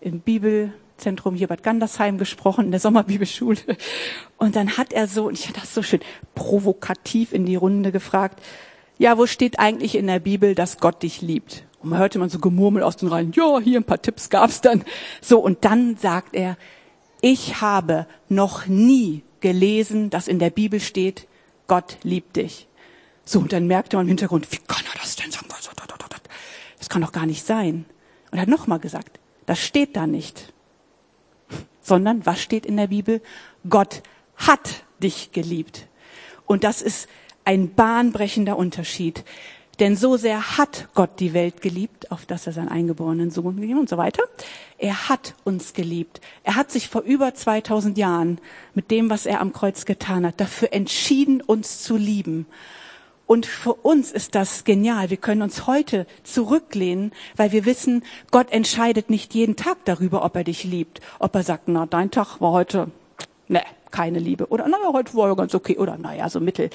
im 0.00 0.20
Bibelzentrum 0.20 1.34
hier 1.34 1.48
Bad 1.48 1.62
Gandersheim 1.62 2.18
gesprochen, 2.18 2.66
in 2.66 2.70
der 2.70 2.80
Sommerbibelschule. 2.80 3.58
Und 4.36 4.56
dann 4.56 4.76
hat 4.76 4.92
er 4.92 5.08
so, 5.08 5.26
und 5.26 5.38
ich 5.38 5.48
hatte 5.48 5.60
das 5.60 5.74
so 5.74 5.82
schön 5.82 6.00
provokativ 6.34 7.32
in 7.32 7.46
die 7.46 7.56
Runde 7.56 7.92
gefragt, 7.92 8.42
ja, 8.98 9.18
wo 9.18 9.26
steht 9.26 9.58
eigentlich 9.58 9.96
in 9.96 10.06
der 10.06 10.20
Bibel, 10.20 10.54
dass 10.54 10.78
Gott 10.78 11.02
dich 11.02 11.20
liebt? 11.20 11.64
Und 11.82 11.90
man 11.90 11.98
hörte 11.98 12.18
man 12.18 12.30
so 12.30 12.38
gemurmelt 12.38 12.84
aus 12.84 12.96
den 12.96 13.08
Reihen, 13.08 13.32
ja, 13.32 13.58
hier 13.60 13.80
ein 13.80 13.84
paar 13.84 14.02
Tipps 14.02 14.30
gab's 14.30 14.60
dann. 14.60 14.84
So, 15.20 15.40
und 15.40 15.64
dann 15.64 15.96
sagt 15.96 16.34
er, 16.34 16.56
ich 17.24 17.62
habe 17.62 18.06
noch 18.28 18.66
nie 18.66 19.22
gelesen, 19.40 20.10
dass 20.10 20.28
in 20.28 20.38
der 20.38 20.50
Bibel 20.50 20.78
steht, 20.78 21.26
Gott 21.68 21.96
liebt 22.02 22.36
dich. 22.36 22.68
So, 23.24 23.38
und 23.38 23.54
dann 23.54 23.66
merkte 23.66 23.96
man 23.96 24.04
im 24.04 24.08
Hintergrund, 24.08 24.52
wie 24.52 24.58
kann 24.58 24.84
er 24.92 25.00
das 25.00 25.16
denn 25.16 25.30
sagen? 25.30 25.48
Das 26.78 26.90
kann 26.90 27.00
doch 27.00 27.12
gar 27.12 27.24
nicht 27.24 27.46
sein. 27.46 27.86
Und 28.30 28.36
er 28.36 28.42
hat 28.42 28.48
nochmal 28.48 28.78
gesagt, 28.78 29.18
das 29.46 29.58
steht 29.58 29.96
da 29.96 30.06
nicht. 30.06 30.52
Sondern, 31.80 32.26
was 32.26 32.42
steht 32.42 32.66
in 32.66 32.76
der 32.76 32.88
Bibel? 32.88 33.22
Gott 33.66 34.02
hat 34.36 34.84
dich 35.02 35.32
geliebt. 35.32 35.86
Und 36.44 36.62
das 36.62 36.82
ist 36.82 37.08
ein 37.46 37.74
bahnbrechender 37.74 38.58
Unterschied. 38.58 39.24
Denn 39.80 39.96
so 39.96 40.16
sehr 40.16 40.56
hat 40.56 40.88
Gott 40.94 41.18
die 41.18 41.32
Welt 41.34 41.60
geliebt, 41.60 42.12
auf 42.12 42.26
dass 42.26 42.46
er 42.46 42.52
seinen 42.52 42.68
eingeborenen 42.68 43.30
Sohn 43.30 43.60
gegeben 43.60 43.80
und 43.80 43.88
so 43.88 43.96
weiter. 43.96 44.22
Er 44.78 45.08
hat 45.08 45.34
uns 45.44 45.72
geliebt. 45.72 46.20
Er 46.42 46.56
hat 46.56 46.70
sich 46.70 46.88
vor 46.88 47.02
über 47.02 47.34
2000 47.34 47.98
Jahren 47.98 48.38
mit 48.74 48.90
dem, 48.90 49.10
was 49.10 49.26
er 49.26 49.40
am 49.40 49.52
Kreuz 49.52 49.84
getan 49.84 50.26
hat, 50.26 50.40
dafür 50.40 50.72
entschieden, 50.72 51.40
uns 51.40 51.82
zu 51.82 51.96
lieben. 51.96 52.46
Und 53.26 53.46
für 53.46 53.72
uns 53.72 54.12
ist 54.12 54.34
das 54.34 54.64
genial. 54.64 55.10
Wir 55.10 55.16
können 55.16 55.42
uns 55.42 55.66
heute 55.66 56.06
zurücklehnen, 56.24 57.12
weil 57.36 57.52
wir 57.52 57.64
wissen, 57.64 58.04
Gott 58.30 58.50
entscheidet 58.52 59.08
nicht 59.08 59.34
jeden 59.34 59.56
Tag 59.56 59.78
darüber, 59.86 60.24
ob 60.24 60.36
er 60.36 60.44
dich 60.44 60.64
liebt. 60.64 61.00
Ob 61.18 61.34
er 61.34 61.42
sagt, 61.42 61.68
na, 61.68 61.86
dein 61.86 62.10
Tag 62.10 62.40
war 62.40 62.52
heute, 62.52 62.90
ne, 63.48 63.62
keine 63.94 64.18
Liebe. 64.18 64.48
Oder, 64.48 64.66
naja, 64.66 64.92
heute 64.92 65.14
war 65.14 65.28
ja 65.28 65.34
ganz 65.34 65.54
okay. 65.54 65.78
Oder, 65.78 65.96
naja, 65.96 66.28
so 66.28 66.40
mittel. 66.40 66.68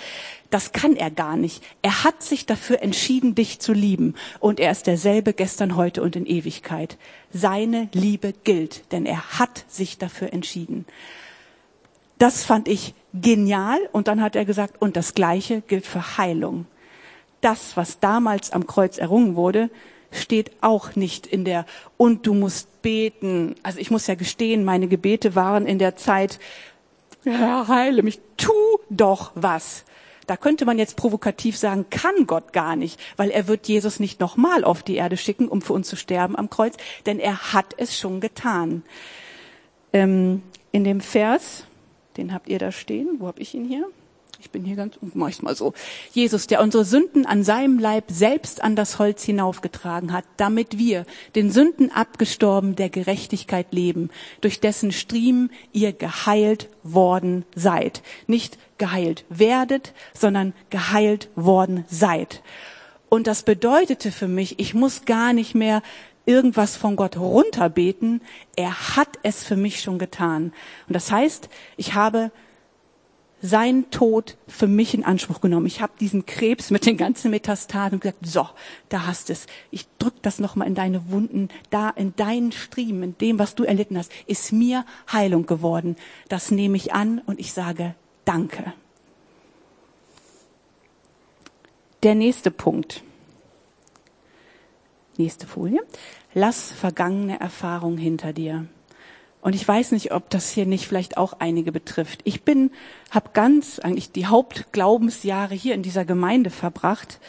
Das 0.49 0.71
kann 0.71 0.95
er 0.95 1.11
gar 1.11 1.35
nicht. 1.35 1.61
Er 1.81 2.05
hat 2.05 2.23
sich 2.23 2.45
dafür 2.45 2.81
entschieden, 2.81 3.35
dich 3.35 3.59
zu 3.59 3.73
lieben. 3.73 4.15
Und 4.39 4.61
er 4.61 4.71
ist 4.71 4.87
derselbe 4.87 5.33
gestern, 5.33 5.75
heute 5.75 6.01
und 6.01 6.15
in 6.15 6.25
Ewigkeit. 6.25 6.97
Seine 7.33 7.89
Liebe 7.91 8.33
gilt, 8.45 8.89
denn 8.93 9.05
er 9.05 9.37
hat 9.37 9.65
sich 9.67 9.97
dafür 9.97 10.31
entschieden. 10.31 10.85
Das 12.19 12.45
fand 12.45 12.69
ich 12.69 12.93
genial. 13.13 13.79
Und 13.91 14.07
dann 14.07 14.21
hat 14.21 14.37
er 14.37 14.45
gesagt, 14.45 14.81
und 14.81 14.95
das 14.95 15.13
Gleiche 15.13 15.61
gilt 15.67 15.85
für 15.85 16.17
Heilung. 16.17 16.67
Das, 17.41 17.75
was 17.75 17.99
damals 17.99 18.51
am 18.51 18.65
Kreuz 18.65 18.97
errungen 18.97 19.35
wurde, 19.35 19.69
steht 20.11 20.51
auch 20.61 20.95
nicht 20.95 21.27
in 21.27 21.45
der, 21.45 21.65
und 21.97 22.25
du 22.25 22.33
musst 22.33 22.81
beten. 22.81 23.55
Also 23.63 23.79
ich 23.79 23.91
muss 23.91 24.07
ja 24.07 24.15
gestehen, 24.15 24.63
meine 24.63 24.87
Gebete 24.87 25.35
waren 25.35 25.65
in 25.65 25.79
der 25.79 25.95
Zeit, 25.95 26.39
Herr, 27.31 27.67
heile 27.67 28.03
mich, 28.03 28.19
tu 28.37 28.53
doch 28.89 29.31
was. 29.35 29.85
Da 30.27 30.37
könnte 30.37 30.65
man 30.65 30.77
jetzt 30.77 30.95
provokativ 30.95 31.57
sagen, 31.57 31.87
kann 31.89 32.27
Gott 32.27 32.53
gar 32.53 32.75
nicht, 32.75 32.99
weil 33.17 33.31
er 33.31 33.47
wird 33.47 33.67
Jesus 33.67 33.99
nicht 33.99 34.19
nochmal 34.19 34.63
auf 34.63 34.83
die 34.83 34.95
Erde 34.95 35.17
schicken, 35.17 35.47
um 35.47 35.61
für 35.61 35.73
uns 35.73 35.87
zu 35.87 35.95
sterben 35.95 36.35
am 36.35 36.51
Kreuz, 36.51 36.75
denn 37.07 37.19
er 37.19 37.53
hat 37.53 37.73
es 37.77 37.97
schon 37.97 38.19
getan. 38.21 38.83
Ähm, 39.91 40.43
in 40.71 40.83
dem 40.83 41.01
Vers, 41.01 41.65
den 42.15 42.31
habt 42.31 42.47
ihr 42.47 42.59
da 42.59 42.71
stehen. 42.71 43.15
Wo 43.17 43.25
habe 43.25 43.41
ich 43.41 43.55
ihn 43.55 43.65
hier? 43.65 43.87
Ich 44.41 44.51
bin 44.51 44.63
hier 44.63 44.77
ganz, 44.77 44.97
mach 45.01 45.27
ich's 45.27 45.41
mal 45.41 45.55
so. 45.55 45.73
Jesus, 46.13 46.47
der 46.47 46.61
unsere 46.61 46.85
Sünden 46.85 47.25
an 47.25 47.43
seinem 47.43 47.77
Leib 47.77 48.05
selbst 48.07 48.63
an 48.63 48.77
das 48.77 48.97
Holz 48.97 49.23
hinaufgetragen 49.23 50.13
hat, 50.13 50.23
damit 50.37 50.77
wir, 50.77 51.05
den 51.35 51.51
Sünden 51.51 51.91
abgestorben, 51.91 52.77
der 52.77 52.89
Gerechtigkeit 52.89 53.67
leben, 53.71 54.09
durch 54.39 54.61
dessen 54.61 54.93
Striemen 54.93 55.51
ihr 55.73 55.91
geheilt 55.91 56.69
worden 56.83 57.43
seid. 57.53 58.01
Nicht 58.27 58.57
geheilt 58.77 59.25
werdet, 59.27 59.93
sondern 60.13 60.53
geheilt 60.69 61.29
worden 61.35 61.83
seid. 61.89 62.41
Und 63.09 63.27
das 63.27 63.43
bedeutete 63.43 64.11
für 64.11 64.29
mich, 64.29 64.57
ich 64.59 64.73
muss 64.73 65.03
gar 65.03 65.33
nicht 65.33 65.53
mehr 65.53 65.81
irgendwas 66.25 66.77
von 66.77 66.95
Gott 66.95 67.17
runterbeten. 67.17 68.21
Er 68.55 68.95
hat 68.95 69.19
es 69.23 69.43
für 69.43 69.57
mich 69.57 69.81
schon 69.81 69.99
getan. 69.99 70.53
Und 70.87 70.95
das 70.95 71.11
heißt, 71.11 71.49
ich 71.75 71.95
habe 71.95 72.31
seinen 73.41 73.89
Tod 73.91 74.37
für 74.47 74.67
mich 74.67 74.93
in 74.93 75.03
Anspruch 75.05 75.41
genommen. 75.41 75.65
Ich 75.65 75.81
habe 75.81 75.93
diesen 75.99 76.25
Krebs 76.25 76.71
mit 76.71 76.85
den 76.85 76.97
ganzen 76.97 77.31
Metastasen 77.31 77.95
und 77.95 78.01
gesagt, 78.01 78.25
so, 78.25 78.47
da 78.89 79.05
hast 79.05 79.29
es. 79.29 79.47
Ich 79.71 79.87
drück 79.97 80.21
das 80.21 80.39
nochmal 80.39 80.67
in 80.67 80.75
deine 80.75 81.11
Wunden, 81.11 81.49
da 81.69 81.89
in 81.89 82.15
deinen 82.15 82.51
Striemen, 82.51 83.03
in 83.03 83.17
dem, 83.17 83.39
was 83.39 83.55
du 83.55 83.63
erlitten 83.63 83.97
hast, 83.97 84.11
ist 84.27 84.51
mir 84.51 84.85
Heilung 85.11 85.45
geworden. 85.45 85.95
Das 86.27 86.51
nehme 86.51 86.77
ich 86.77 86.93
an 86.93 87.21
und 87.25 87.39
ich 87.39 87.53
sage 87.53 87.95
Danke. 88.25 88.73
Der 92.03 92.15
nächste 92.15 92.51
Punkt. 92.51 93.03
Nächste 95.17 95.47
Folie. 95.47 95.81
Lass 96.33 96.71
vergangene 96.71 97.39
Erfahrungen 97.39 97.97
hinter 97.97 98.31
dir. 98.31 98.67
Und 99.41 99.55
ich 99.55 99.65
weiß 99.65 99.93
nicht, 99.93 100.11
ob 100.11 100.29
das 100.29 100.49
hier 100.49 100.65
nicht 100.65 100.87
vielleicht 100.87 101.17
auch 101.17 101.33
einige 101.39 101.71
betrifft. 101.71 102.21
Ich 102.25 102.43
bin, 102.43 102.71
habe 103.09 103.29
ganz 103.33 103.79
eigentlich 103.79 104.11
die 104.11 104.25
Hauptglaubensjahre 104.25 105.55
hier 105.55 105.75
in 105.75 105.83
dieser 105.83 106.03
Gemeinde 106.03 106.49
verbracht 106.49 107.19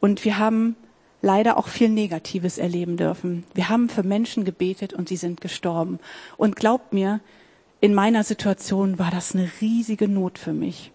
und 0.00 0.24
wir 0.24 0.38
haben 0.38 0.76
leider 1.20 1.56
auch 1.56 1.68
viel 1.68 1.88
Negatives 1.88 2.56
erleben 2.56 2.96
dürfen. 2.96 3.44
Wir 3.52 3.68
haben 3.68 3.88
für 3.88 4.02
Menschen 4.02 4.44
gebetet 4.44 4.92
und 4.92 5.08
sie 5.08 5.16
sind 5.16 5.40
gestorben. 5.40 5.98
Und 6.36 6.56
glaubt 6.56 6.92
mir, 6.92 7.20
in 7.80 7.94
meiner 7.94 8.22
Situation 8.22 8.98
war 8.98 9.10
das 9.10 9.34
eine 9.34 9.50
riesige 9.60 10.08
Not 10.08 10.38
für 10.38 10.52
mich. 10.52 10.92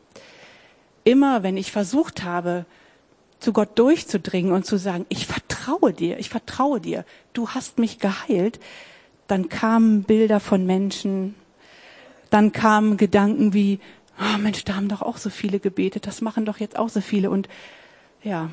Immer 1.04 1.44
wenn 1.44 1.58
ich 1.58 1.72
versucht 1.72 2.24
habe, 2.24 2.66
zu 3.40 3.54
Gott 3.54 3.78
durchzudringen 3.78 4.54
und 4.54 4.66
zu 4.66 4.78
sagen, 4.78 5.06
ich 5.10 5.26
vertraue 5.26 5.94
dir, 5.94 6.20
ich 6.20 6.30
vertraue 6.30 6.80
dir, 6.80 7.06
du 7.34 7.50
hast 7.50 7.80
mich 7.80 8.00
geheilt, 8.00 8.60
dann 9.32 9.48
kamen 9.48 10.04
Bilder 10.04 10.42
von 10.42 10.66
Menschen, 10.66 11.36
dann 12.30 12.52
kamen 12.52 12.98
Gedanken 12.98 13.54
wie, 13.54 13.80
oh 14.20 14.38
Mensch, 14.38 14.66
da 14.66 14.76
haben 14.76 14.90
doch 14.90 15.02
auch 15.02 15.18
so 15.18 15.30
viele 15.30 15.60
gebetet, 15.60 16.06
das 16.06 16.20
machen 16.20 16.46
doch 16.46 16.58
jetzt 16.58 16.78
auch 16.78 16.90
so 16.90 17.00
viele 17.00 17.30
und 17.30 17.48
ja, 18.24 18.52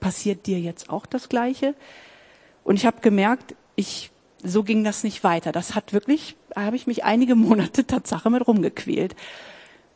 passiert 0.00 0.46
dir 0.46 0.58
jetzt 0.58 0.90
auch 0.90 1.06
das 1.06 1.28
Gleiche? 1.28 1.74
Und 2.64 2.76
ich 2.76 2.86
habe 2.86 3.00
gemerkt, 3.00 3.54
ich 3.76 4.10
so 4.42 4.62
ging 4.62 4.84
das 4.84 5.04
nicht 5.04 5.24
weiter. 5.24 5.52
Das 5.52 5.74
hat 5.74 5.92
wirklich, 5.92 6.36
da 6.50 6.62
habe 6.62 6.76
ich 6.76 6.86
mich 6.86 7.04
einige 7.04 7.34
Monate 7.36 7.86
Tatsache 7.86 8.28
mit 8.30 8.46
rumgequält, 8.46 9.16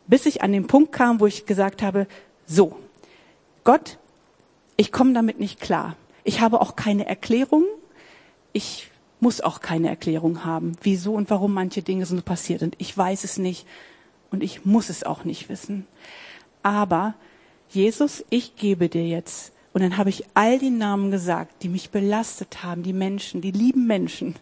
bis 0.06 0.26
ich 0.26 0.42
an 0.42 0.52
den 0.52 0.66
Punkt 0.66 0.92
kam, 0.92 1.20
wo 1.20 1.26
ich 1.26 1.44
gesagt 1.44 1.82
habe, 1.82 2.06
so, 2.46 2.78
Gott, 3.64 3.98
ich 4.76 4.92
komme 4.92 5.12
damit 5.12 5.38
nicht 5.40 5.60
klar. 5.60 5.96
Ich 6.24 6.40
habe 6.40 6.60
auch 6.60 6.76
keine 6.76 7.06
Erklärung. 7.06 7.64
Ich 8.52 8.90
muss 9.20 9.40
auch 9.40 9.60
keine 9.60 9.88
Erklärung 9.88 10.44
haben, 10.44 10.72
wieso 10.82 11.14
und 11.14 11.30
warum 11.30 11.52
manche 11.52 11.82
Dinge 11.82 12.06
so 12.06 12.20
passiert 12.20 12.60
sind. 12.60 12.76
Ich 12.78 12.96
weiß 12.96 13.24
es 13.24 13.38
nicht 13.38 13.66
und 14.30 14.42
ich 14.42 14.64
muss 14.64 14.88
es 14.88 15.04
auch 15.04 15.24
nicht 15.24 15.48
wissen. 15.48 15.86
Aber 16.62 17.14
Jesus, 17.68 18.24
ich 18.30 18.56
gebe 18.56 18.88
dir 18.88 19.06
jetzt. 19.06 19.52
Und 19.72 19.82
dann 19.82 19.96
habe 19.96 20.10
ich 20.10 20.24
all 20.34 20.58
die 20.58 20.70
Namen 20.70 21.10
gesagt, 21.10 21.62
die 21.62 21.68
mich 21.68 21.90
belastet 21.90 22.62
haben, 22.64 22.82
die 22.82 22.92
Menschen, 22.92 23.40
die 23.40 23.50
lieben 23.50 23.86
Menschen. 23.86 24.34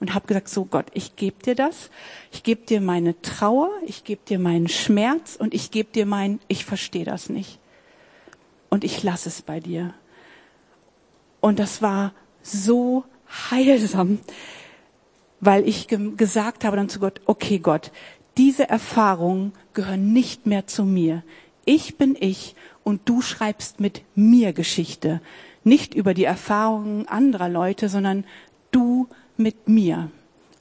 und 0.00 0.12
habe 0.12 0.26
gesagt, 0.26 0.50
so 0.50 0.66
Gott, 0.66 0.86
ich 0.92 1.16
gebe 1.16 1.42
dir 1.42 1.54
das, 1.54 1.88
ich 2.30 2.42
gebe 2.42 2.66
dir 2.66 2.82
meine 2.82 3.20
Trauer, 3.22 3.70
ich 3.86 4.04
gebe 4.04 4.20
dir 4.28 4.38
meinen 4.38 4.68
Schmerz 4.68 5.36
und 5.36 5.54
ich 5.54 5.70
gebe 5.70 5.90
dir 5.92 6.04
mein, 6.04 6.40
ich 6.46 6.66
verstehe 6.66 7.06
das 7.06 7.30
nicht. 7.30 7.58
Und 8.68 8.84
ich 8.84 9.02
lasse 9.02 9.30
es 9.30 9.40
bei 9.40 9.60
dir. 9.60 9.94
Und 11.40 11.58
das 11.58 11.80
war 11.80 12.12
so 12.42 13.04
heilsam, 13.50 14.18
weil 15.40 15.68
ich 15.68 15.88
gesagt 15.88 16.64
habe 16.64 16.76
dann 16.76 16.88
zu 16.88 17.00
Gott, 17.00 17.20
okay 17.26 17.58
Gott, 17.58 17.90
diese 18.36 18.68
Erfahrungen 18.68 19.52
gehören 19.74 20.12
nicht 20.12 20.46
mehr 20.46 20.66
zu 20.66 20.84
mir. 20.84 21.22
Ich 21.64 21.96
bin 21.96 22.16
ich 22.18 22.54
und 22.82 23.02
du 23.08 23.22
schreibst 23.22 23.80
mit 23.80 24.02
mir 24.14 24.52
Geschichte. 24.52 25.20
Nicht 25.62 25.94
über 25.94 26.14
die 26.14 26.24
Erfahrungen 26.24 27.08
anderer 27.08 27.48
Leute, 27.48 27.88
sondern 27.88 28.24
du 28.70 29.08
mit 29.36 29.68
mir. 29.68 30.10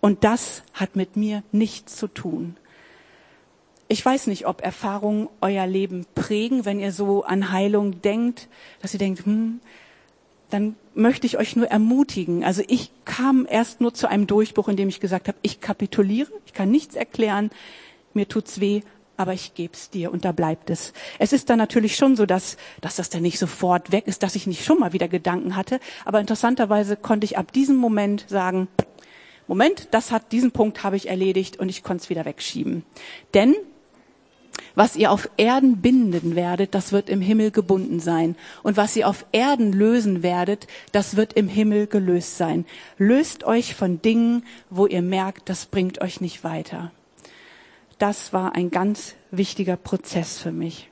Und 0.02 0.24
das 0.24 0.64
hat 0.74 0.96
mit 0.96 1.16
mir 1.16 1.44
nichts 1.52 1.96
zu 1.96 2.08
tun. 2.08 2.56
Ich 3.88 4.04
weiß 4.04 4.28
nicht, 4.28 4.48
ob 4.48 4.62
Erfahrungen 4.62 5.30
euer 5.42 5.68
Leben 5.68 6.06
prägen, 6.16 6.66
wenn 6.66 6.80
ihr 6.80 6.92
so 6.92 7.24
an 7.24 7.52
Heilung 7.52 8.02
denkt, 8.02 8.48
dass 8.82 8.94
ihr 8.94 9.00
denkt, 9.00 9.26
hm, 9.26 9.60
dann 10.54 10.76
möchte 10.94 11.26
ich 11.26 11.38
euch 11.38 11.56
nur 11.56 11.68
ermutigen. 11.68 12.44
Also 12.44 12.62
ich 12.68 12.92
kam 13.06 13.48
erst 13.50 13.82
nur 13.82 13.94
zu 13.94 14.08
einem 14.08 14.28
Durchbruch, 14.28 14.68
in 14.68 14.78
dem 14.78 14.90
ich 14.90 15.00
gesagt 15.00 15.28
habe, 15.28 15.38
ich 15.42 15.60
kapituliere, 15.60 16.32
ich 16.46 16.54
kann 16.54 16.70
nichts 16.70 16.96
erklären, 16.96 17.50
mir 18.14 18.28
tut's 18.28 18.60
weh, 18.60 18.82
aber 19.18 19.34
ich 19.34 19.54
geb's 19.56 19.90
dir 19.90 20.12
und 20.12 20.26
da 20.26 20.32
bleibt 20.32 20.70
es. 20.70 20.94
Es 21.20 21.34
ist 21.34 21.50
dann 21.50 21.58
natürlich 21.58 21.96
schon 21.96 22.16
so, 22.16 22.26
dass, 22.26 22.58
dass 22.82 22.96
das 22.96 23.10
dann 23.10 23.24
nicht 23.24 23.40
sofort 23.40 23.92
weg 23.92 24.08
ist, 24.08 24.24
dass 24.24 24.36
ich 24.36 24.48
nicht 24.48 24.64
schon 24.64 24.80
mal 24.80 24.94
wieder 24.94 25.08
Gedanken 25.08 25.56
hatte, 25.56 25.80
aber 26.06 26.20
interessanterweise 26.20 26.96
konnte 26.96 27.26
ich 27.26 27.38
ab 27.38 27.52
diesem 27.52 27.76
Moment 27.76 28.26
sagen, 28.30 28.68
Moment, 29.48 29.90
das 29.92 30.12
hat, 30.12 30.32
diesen 30.32 30.52
Punkt 30.52 30.84
habe 30.84 30.96
ich 30.96 31.10
erledigt 31.10 31.60
und 31.60 31.70
ich 31.70 31.84
konnte 31.84 32.04
es 32.04 32.10
wieder 32.10 32.26
wegschieben. 32.26 32.84
Denn 33.34 33.56
was 34.76 34.96
ihr 34.96 35.12
auf 35.12 35.30
Erden 35.38 35.78
binden 35.78 36.36
werdet, 36.36 36.74
das 36.74 36.92
wird 36.92 37.10
im 37.10 37.22
Himmel 37.22 37.52
gebunden 37.52 38.00
sein. 38.00 38.36
Und 38.64 38.78
was 38.78 38.96
ihr 38.96 39.08
auf 39.08 39.26
Erden 39.32 39.72
lösen 39.72 40.24
werdet, 40.24 40.68
das 40.92 41.16
wird 41.16 41.34
im 41.34 41.48
Himmel 41.48 41.88
gelöst 41.88 42.38
sein. 42.38 42.66
Löst 42.98 43.44
euch 43.44 43.76
von 43.76 44.02
Dingen, 44.02 44.46
wo 44.70 44.88
ihr 44.88 45.02
merkt, 45.02 45.50
das 45.50 45.66
bringt 45.66 46.02
euch 46.02 46.22
nicht 46.22 46.44
weiter 46.44 46.92
das 48.04 48.34
war 48.34 48.54
ein 48.54 48.70
ganz 48.70 49.16
wichtiger 49.32 49.78
Prozess 49.78 50.38
für 50.38 50.52
mich. 50.52 50.90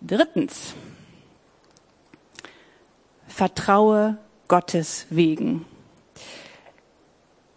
Drittens, 0.00 0.74
vertraue 3.26 4.18
Gottes 4.46 5.06
wegen. 5.10 5.64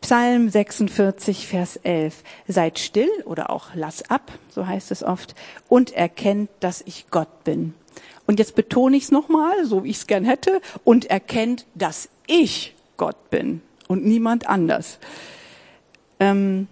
Psalm 0.05 0.49
46, 0.49 1.47
Vers 1.47 1.77
11. 1.77 2.21
Seid 2.47 2.77
still 2.77 3.09
oder 3.25 3.49
auch 3.49 3.69
lass 3.73 4.07
ab, 4.07 4.31
so 4.49 4.67
heißt 4.67 4.91
es 4.91 5.01
oft, 5.01 5.33
und 5.67 5.93
erkennt, 5.93 6.51
dass 6.59 6.83
ich 6.85 7.07
Gott 7.09 7.43
bin. 7.43 7.73
Und 8.27 8.37
jetzt 8.37 8.53
betone 8.53 8.97
ich 8.97 9.05
es 9.05 9.11
nochmal, 9.11 9.65
so 9.65 9.83
wie 9.83 9.89
ich 9.89 9.97
es 9.97 10.05
gern 10.05 10.23
hätte, 10.23 10.61
und 10.83 11.05
erkennt, 11.05 11.65
dass 11.73 12.07
ich 12.27 12.75
Gott 12.97 13.31
bin 13.31 13.63
und 13.87 14.05
niemand 14.05 14.47
anders. 14.47 14.99
Ähm, 16.19 16.67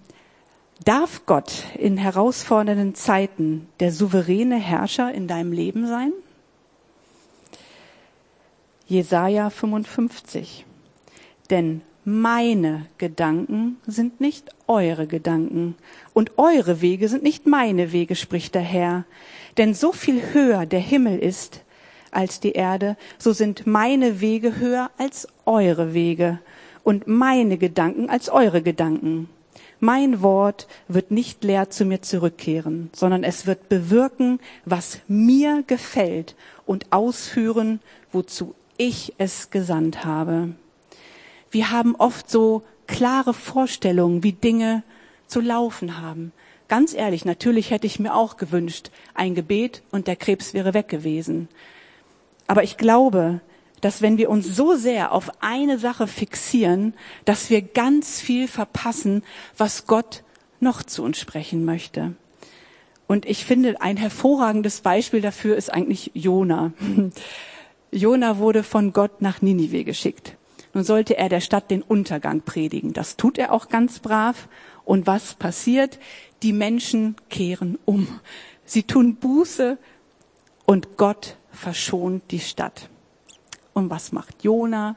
Darf 0.86 1.26
Gott 1.26 1.64
in 1.76 1.98
herausfordernden 1.98 2.94
Zeiten 2.94 3.68
der 3.80 3.92
souveräne 3.92 4.58
Herrscher 4.58 5.12
in 5.12 5.28
deinem 5.28 5.54
Leben 5.54 5.88
sein? 5.88 6.14
Jesaja 8.86 9.50
55. 9.50 10.68
Denn 11.50 11.82
meine 12.06 12.86
Gedanken 12.98 13.78
sind 13.88 14.20
nicht 14.20 14.50
eure 14.68 15.08
Gedanken 15.08 15.76
und 16.14 16.38
eure 16.38 16.82
Wege 16.82 17.08
sind 17.08 17.24
nicht 17.24 17.48
meine 17.48 17.92
Wege, 17.92 18.16
spricht 18.16 18.56
der 18.56 18.62
Herr. 18.62 19.06
Denn 19.58 19.74
so 19.74 19.92
viel 19.92 20.22
höher 20.34 20.66
der 20.66 20.80
Himmel 20.80 21.20
ist 21.20 21.62
als 22.12 22.40
die 22.40 22.54
Erde, 22.54 22.98
so 23.18 23.34
sind 23.34 23.66
meine 23.66 24.22
Wege 24.22 24.58
höher 24.58 24.92
als 24.98 25.28
eure 25.46 25.94
Wege 25.94 26.40
und 26.84 27.08
meine 27.08 27.58
Gedanken 27.58 28.10
als 28.10 28.30
eure 28.30 28.62
Gedanken. 28.62 29.30
Mein 29.80 30.22
Wort 30.22 30.68
wird 30.88 31.12
nicht 31.12 31.44
leer 31.44 31.70
zu 31.70 31.84
mir 31.84 32.02
zurückkehren, 32.02 32.90
sondern 32.94 33.24
es 33.24 33.48
wird 33.48 33.68
bewirken, 33.68 34.40
was 34.66 35.00
mir 35.08 35.64
gefällt 35.68 36.36
und 36.66 36.92
ausführen, 36.92 37.82
wozu 38.12 38.56
ich 38.78 39.14
es 39.18 39.50
gesandt 39.50 40.06
habe. 40.06 40.54
Wir 41.54 41.70
haben 41.70 41.96
oft 41.96 42.32
so 42.32 42.64
klare 42.88 43.36
Vorstellungen, 43.36 44.24
wie 44.24 44.34
Dinge 44.34 44.82
zu 45.28 45.40
laufen 45.40 46.02
haben. 46.02 46.32
Ganz 46.68 46.96
ehrlich, 46.96 47.26
natürlich 47.26 47.70
hätte 47.70 47.86
ich 47.86 48.00
mir 48.00 48.16
auch 48.16 48.38
gewünscht, 48.38 48.90
ein 49.14 49.36
Gebet 49.36 49.84
und 49.92 50.08
der 50.08 50.16
Krebs 50.16 50.56
wäre 50.56 50.74
weg 50.74 50.88
gewesen. 50.88 51.48
Aber 52.48 52.64
ich 52.64 52.78
glaube, 52.78 53.40
dass 53.82 54.02
wenn 54.02 54.18
wir 54.18 54.32
uns 54.32 54.48
so 54.48 54.74
sehr 54.74 55.12
auf 55.12 55.30
eine 55.42 55.78
Sache 55.78 56.08
fixieren, 56.08 56.96
dass 57.24 57.52
wir 57.52 57.62
ganz 57.62 58.20
viel 58.20 58.48
verpassen, 58.48 59.22
was 59.56 59.86
Gott 59.86 60.24
noch 60.60 60.82
zu 60.82 61.04
uns 61.04 61.20
sprechen 61.20 61.66
möchte. 61.66 62.16
Und 63.06 63.28
ich 63.28 63.46
finde, 63.46 63.80
ein 63.80 63.98
hervorragendes 63.98 64.82
Beispiel 64.82 65.22
dafür 65.22 65.56
ist 65.56 65.72
eigentlich 65.72 66.10
Jona. 66.16 66.74
Jona 67.92 68.40
wurde 68.40 68.64
von 68.64 68.92
Gott 68.92 69.22
nach 69.22 69.44
Ninive 69.44 69.84
geschickt. 69.84 70.36
Nun 70.74 70.84
sollte 70.84 71.18
er 71.18 71.30
der 71.30 71.42
Stadt 71.42 71.70
den 71.70 71.84
Untergang 71.84 72.42
predigen. 72.42 72.94
Das 72.94 73.16
tut 73.16 73.38
er 73.38 73.52
auch 73.52 73.70
ganz 73.70 74.00
brav. 74.00 74.48
Und 74.86 75.08
was 75.08 75.36
passiert? 75.36 76.00
Die 76.42 76.54
Menschen 76.54 77.16
kehren 77.30 77.78
um. 77.86 78.20
Sie 78.66 78.84
tun 78.84 79.16
Buße 79.16 79.78
und 80.66 80.98
Gott 80.98 81.38
verschont 81.52 82.24
die 82.32 82.40
Stadt. 82.40 82.90
Und 83.74 83.90
was 83.90 84.12
macht 84.12 84.44
Jona? 84.44 84.96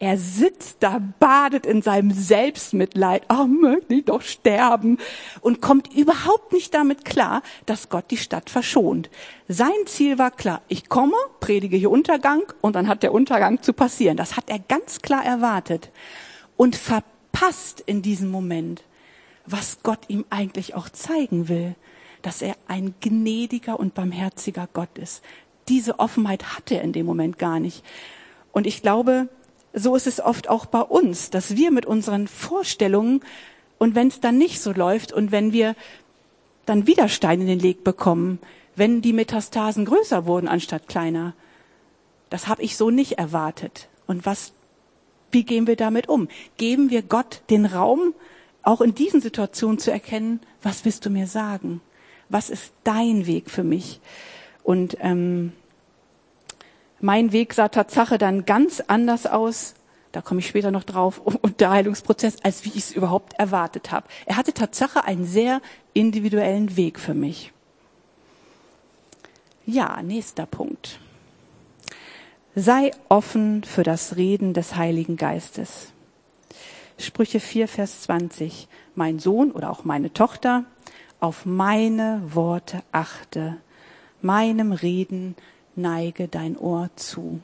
Er 0.00 0.18
sitzt 0.18 0.78
da, 0.80 1.00
badet 1.18 1.66
in 1.66 1.80
seinem 1.80 2.10
Selbstmitleid. 2.10 3.22
Oh, 3.28 3.46
möchte 3.46 3.94
ich 3.94 4.04
doch 4.04 4.22
sterben. 4.22 4.98
Und 5.40 5.60
kommt 5.62 5.94
überhaupt 5.94 6.52
nicht 6.52 6.74
damit 6.74 7.04
klar, 7.04 7.42
dass 7.66 7.88
Gott 7.88 8.10
die 8.10 8.16
Stadt 8.16 8.50
verschont. 8.50 9.08
Sein 9.48 9.70
Ziel 9.86 10.18
war 10.18 10.30
klar. 10.30 10.62
Ich 10.68 10.88
komme, 10.88 11.16
predige 11.40 11.76
hier 11.76 11.90
Untergang 11.90 12.42
und 12.60 12.76
dann 12.76 12.88
hat 12.88 13.02
der 13.02 13.12
Untergang 13.12 13.62
zu 13.62 13.72
passieren. 13.72 14.16
Das 14.16 14.36
hat 14.36 14.50
er 14.50 14.58
ganz 14.58 15.00
klar 15.00 15.24
erwartet. 15.24 15.90
Und 16.56 16.76
verpasst 16.76 17.82
in 17.86 18.02
diesem 18.02 18.30
Moment, 18.30 18.82
was 19.46 19.78
Gott 19.82 20.00
ihm 20.08 20.24
eigentlich 20.30 20.74
auch 20.74 20.88
zeigen 20.88 21.48
will. 21.48 21.74
Dass 22.22 22.40
er 22.40 22.56
ein 22.68 22.94
gnädiger 23.02 23.78
und 23.78 23.92
barmherziger 23.92 24.66
Gott 24.72 24.96
ist 24.96 25.22
diese 25.68 25.98
Offenheit 25.98 26.56
hat 26.56 26.70
er 26.70 26.82
in 26.82 26.92
dem 26.92 27.06
Moment 27.06 27.38
gar 27.38 27.60
nicht. 27.60 27.84
Und 28.52 28.66
ich 28.66 28.82
glaube, 28.82 29.28
so 29.74 29.96
ist 29.96 30.06
es 30.06 30.20
oft 30.20 30.48
auch 30.48 30.66
bei 30.66 30.80
uns, 30.80 31.30
dass 31.30 31.56
wir 31.56 31.70
mit 31.70 31.84
unseren 31.84 32.28
Vorstellungen 32.28 33.20
und 33.78 33.94
wenn 33.94 34.08
es 34.08 34.20
dann 34.20 34.38
nicht 34.38 34.60
so 34.60 34.72
läuft 34.72 35.12
und 35.12 35.32
wenn 35.32 35.52
wir 35.52 35.74
dann 36.64 36.86
wieder 36.86 37.08
Steine 37.08 37.42
in 37.42 37.48
den 37.48 37.58
Leg 37.58 37.84
bekommen, 37.84 38.38
wenn 38.76 39.02
die 39.02 39.12
Metastasen 39.12 39.84
größer 39.84 40.26
wurden 40.26 40.48
anstatt 40.48 40.88
kleiner, 40.88 41.34
das 42.30 42.48
habe 42.48 42.62
ich 42.62 42.76
so 42.76 42.90
nicht 42.90 43.18
erwartet. 43.18 43.88
Und 44.06 44.24
was, 44.26 44.52
wie 45.30 45.44
gehen 45.44 45.66
wir 45.66 45.76
damit 45.76 46.08
um? 46.08 46.28
Geben 46.56 46.90
wir 46.90 47.02
Gott 47.02 47.42
den 47.50 47.66
Raum, 47.66 48.14
auch 48.62 48.80
in 48.80 48.94
diesen 48.94 49.20
Situationen 49.20 49.78
zu 49.78 49.90
erkennen, 49.90 50.40
was 50.62 50.84
willst 50.84 51.04
du 51.04 51.10
mir 51.10 51.26
sagen? 51.26 51.80
Was 52.28 52.48
ist 52.48 52.72
dein 52.84 53.26
Weg 53.26 53.50
für 53.50 53.64
mich? 53.64 54.00
Und 54.62 54.96
ähm, 55.00 55.52
mein 57.04 57.32
Weg 57.32 57.52
sah 57.52 57.68
Tatsache 57.68 58.16
dann 58.16 58.46
ganz 58.46 58.80
anders 58.80 59.26
aus. 59.26 59.74
Da 60.12 60.22
komme 60.22 60.40
ich 60.40 60.46
später 60.46 60.70
noch 60.70 60.84
drauf, 60.84 61.18
und 61.18 61.60
der 61.60 61.70
Heilungsprozess, 61.70 62.36
als 62.42 62.64
wie 62.64 62.70
ich 62.70 62.76
es 62.76 62.92
überhaupt 62.92 63.34
erwartet 63.34 63.92
habe. 63.92 64.06
Er 64.24 64.38
hatte 64.38 64.54
Tatsache 64.54 65.04
einen 65.04 65.26
sehr 65.26 65.60
individuellen 65.92 66.78
Weg 66.78 66.98
für 66.98 67.12
mich. 67.12 67.52
Ja, 69.66 70.00
nächster 70.02 70.46
Punkt. 70.46 70.98
Sei 72.54 72.92
offen 73.10 73.64
für 73.64 73.82
das 73.82 74.16
Reden 74.16 74.54
des 74.54 74.76
Heiligen 74.76 75.16
Geistes. 75.16 75.92
Sprüche 76.96 77.38
4, 77.38 77.68
Vers 77.68 78.00
20. 78.02 78.66
Mein 78.94 79.18
Sohn 79.18 79.50
oder 79.52 79.70
auch 79.70 79.84
meine 79.84 80.14
Tochter, 80.14 80.64
auf 81.20 81.44
meine 81.44 82.22
Worte 82.24 82.82
achte 82.92 83.58
meinem 84.22 84.72
Reden 84.72 85.36
neige 85.76 86.28
dein 86.28 86.56
Ohr 86.56 86.90
zu. 86.96 87.40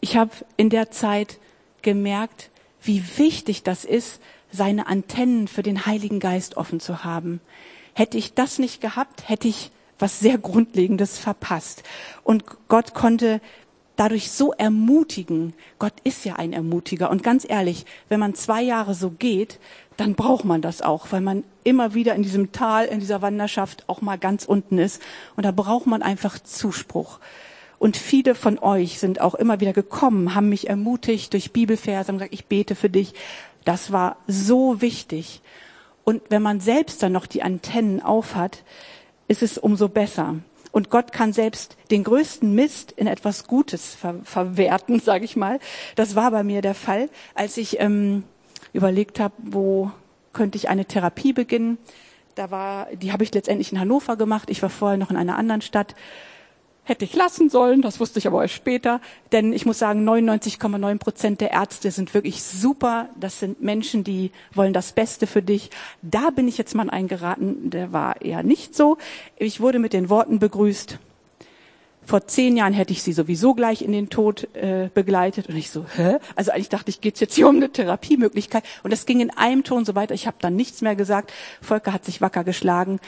Ich 0.00 0.16
habe 0.16 0.30
in 0.56 0.70
der 0.70 0.90
Zeit 0.90 1.38
gemerkt, 1.82 2.50
wie 2.82 3.02
wichtig 3.18 3.62
das 3.62 3.84
ist, 3.84 4.20
seine 4.50 4.86
Antennen 4.86 5.48
für 5.48 5.62
den 5.62 5.86
Heiligen 5.86 6.20
Geist 6.20 6.56
offen 6.56 6.80
zu 6.80 7.04
haben. 7.04 7.40
Hätte 7.94 8.18
ich 8.18 8.34
das 8.34 8.58
nicht 8.58 8.80
gehabt, 8.80 9.28
hätte 9.28 9.48
ich 9.48 9.70
was 9.98 10.18
sehr 10.18 10.38
Grundlegendes 10.38 11.18
verpasst. 11.18 11.82
Und 12.24 12.44
Gott 12.68 12.94
konnte 12.94 13.40
dadurch 13.96 14.30
so 14.30 14.52
ermutigen. 14.52 15.52
Gott 15.78 15.92
ist 16.04 16.24
ja 16.24 16.36
ein 16.36 16.54
Ermutiger. 16.54 17.10
Und 17.10 17.22
ganz 17.22 17.46
ehrlich, 17.46 17.84
wenn 18.08 18.18
man 18.18 18.34
zwei 18.34 18.62
Jahre 18.62 18.94
so 18.94 19.10
geht, 19.10 19.60
dann 20.00 20.14
braucht 20.14 20.46
man 20.46 20.62
das 20.62 20.80
auch, 20.80 21.08
weil 21.10 21.20
man 21.20 21.44
immer 21.62 21.92
wieder 21.92 22.14
in 22.14 22.22
diesem 22.22 22.52
Tal, 22.52 22.86
in 22.86 23.00
dieser 23.00 23.20
Wanderschaft 23.20 23.84
auch 23.86 24.00
mal 24.00 24.16
ganz 24.16 24.46
unten 24.46 24.78
ist. 24.78 25.02
Und 25.36 25.44
da 25.44 25.50
braucht 25.50 25.86
man 25.86 26.02
einfach 26.02 26.38
Zuspruch. 26.38 27.20
Und 27.78 27.98
viele 27.98 28.34
von 28.34 28.58
euch 28.58 28.98
sind 28.98 29.20
auch 29.20 29.34
immer 29.34 29.60
wieder 29.60 29.74
gekommen, 29.74 30.34
haben 30.34 30.48
mich 30.48 30.70
ermutigt 30.70 31.34
durch 31.34 31.52
Bibelverse, 31.52 32.08
haben 32.08 32.16
gesagt, 32.16 32.32
ich 32.32 32.46
bete 32.46 32.74
für 32.74 32.88
dich. 32.88 33.12
Das 33.66 33.92
war 33.92 34.16
so 34.26 34.80
wichtig. 34.80 35.42
Und 36.04 36.22
wenn 36.30 36.40
man 36.40 36.60
selbst 36.60 37.02
dann 37.02 37.12
noch 37.12 37.26
die 37.26 37.42
Antennen 37.42 38.02
aufhat, 38.02 38.64
ist 39.28 39.42
es 39.42 39.58
umso 39.58 39.90
besser. 39.90 40.36
Und 40.72 40.88
Gott 40.88 41.12
kann 41.12 41.34
selbst 41.34 41.76
den 41.90 42.04
größten 42.04 42.54
Mist 42.54 42.92
in 42.92 43.06
etwas 43.06 43.46
Gutes 43.46 43.94
ver 43.94 44.14
verwerten, 44.24 44.98
sage 45.04 45.26
ich 45.26 45.36
mal. 45.36 45.58
Das 45.94 46.14
war 46.14 46.30
bei 46.30 46.42
mir 46.42 46.62
der 46.62 46.74
Fall, 46.74 47.10
als 47.34 47.58
ich 47.58 47.80
ähm, 47.80 48.24
überlegt 48.72 49.20
habe, 49.20 49.34
wo 49.38 49.90
könnte 50.32 50.56
ich 50.56 50.68
eine 50.68 50.84
Therapie 50.84 51.32
beginnen. 51.32 51.78
Da 52.34 52.50
war, 52.50 52.86
die 52.92 53.12
habe 53.12 53.24
ich 53.24 53.34
letztendlich 53.34 53.72
in 53.72 53.80
Hannover 53.80 54.16
gemacht. 54.16 54.48
Ich 54.50 54.62
war 54.62 54.70
vorher 54.70 54.96
noch 54.96 55.10
in 55.10 55.16
einer 55.16 55.36
anderen 55.36 55.62
Stadt 55.62 55.94
Hätte 56.90 57.04
ich 57.04 57.14
lassen 57.14 57.50
sollen, 57.50 57.82
das 57.82 58.00
wusste 58.00 58.18
ich 58.18 58.26
aber 58.26 58.42
erst 58.42 58.54
später. 58.54 59.00
Denn 59.30 59.52
ich 59.52 59.64
muss 59.64 59.78
sagen, 59.78 60.08
99,9 60.08 60.98
Prozent 60.98 61.40
der 61.40 61.52
Ärzte 61.52 61.90
sind 61.90 62.14
wirklich 62.14 62.42
super. 62.42 63.10
Das 63.14 63.38
sind 63.38 63.62
Menschen, 63.62 64.02
die 64.02 64.32
wollen 64.54 64.72
das 64.72 64.92
Beste 64.92 65.28
für 65.28 65.40
dich. 65.40 65.70
Da 66.02 66.30
bin 66.30 66.48
ich 66.48 66.58
jetzt 66.58 66.74
mal 66.74 66.90
eingeraten, 66.90 67.70
der 67.70 67.92
war 67.92 68.20
eher 68.22 68.42
nicht 68.42 68.74
so. 68.74 68.98
Ich 69.36 69.60
wurde 69.60 69.78
mit 69.78 69.92
den 69.92 70.08
Worten 70.08 70.40
begrüßt. 70.40 70.98
Vor 72.10 72.26
zehn 72.26 72.56
Jahren 72.56 72.72
hätte 72.72 72.92
ich 72.92 73.04
sie 73.04 73.12
sowieso 73.12 73.54
gleich 73.54 73.82
in 73.82 73.92
den 73.92 74.10
Tod 74.10 74.52
äh, 74.56 74.90
begleitet. 74.92 75.48
Und 75.48 75.54
ich 75.54 75.70
so, 75.70 75.86
hä? 75.94 76.16
Also 76.34 76.50
eigentlich 76.50 76.68
dachte 76.68 76.90
ich, 76.90 77.00
geht's 77.00 77.20
jetzt 77.20 77.36
hier 77.36 77.48
um 77.48 77.54
eine 77.54 77.70
Therapiemöglichkeit. 77.70 78.64
Und 78.82 78.92
das 78.92 79.06
ging 79.06 79.20
in 79.20 79.30
einem 79.30 79.62
Ton 79.62 79.84
so 79.84 79.94
weiter. 79.94 80.12
Ich 80.12 80.26
habe 80.26 80.36
dann 80.40 80.56
nichts 80.56 80.82
mehr 80.82 80.96
gesagt. 80.96 81.32
Volker 81.62 81.92
hat 81.92 82.04
sich 82.04 82.20
wacker 82.20 82.42
geschlagen. 82.42 82.98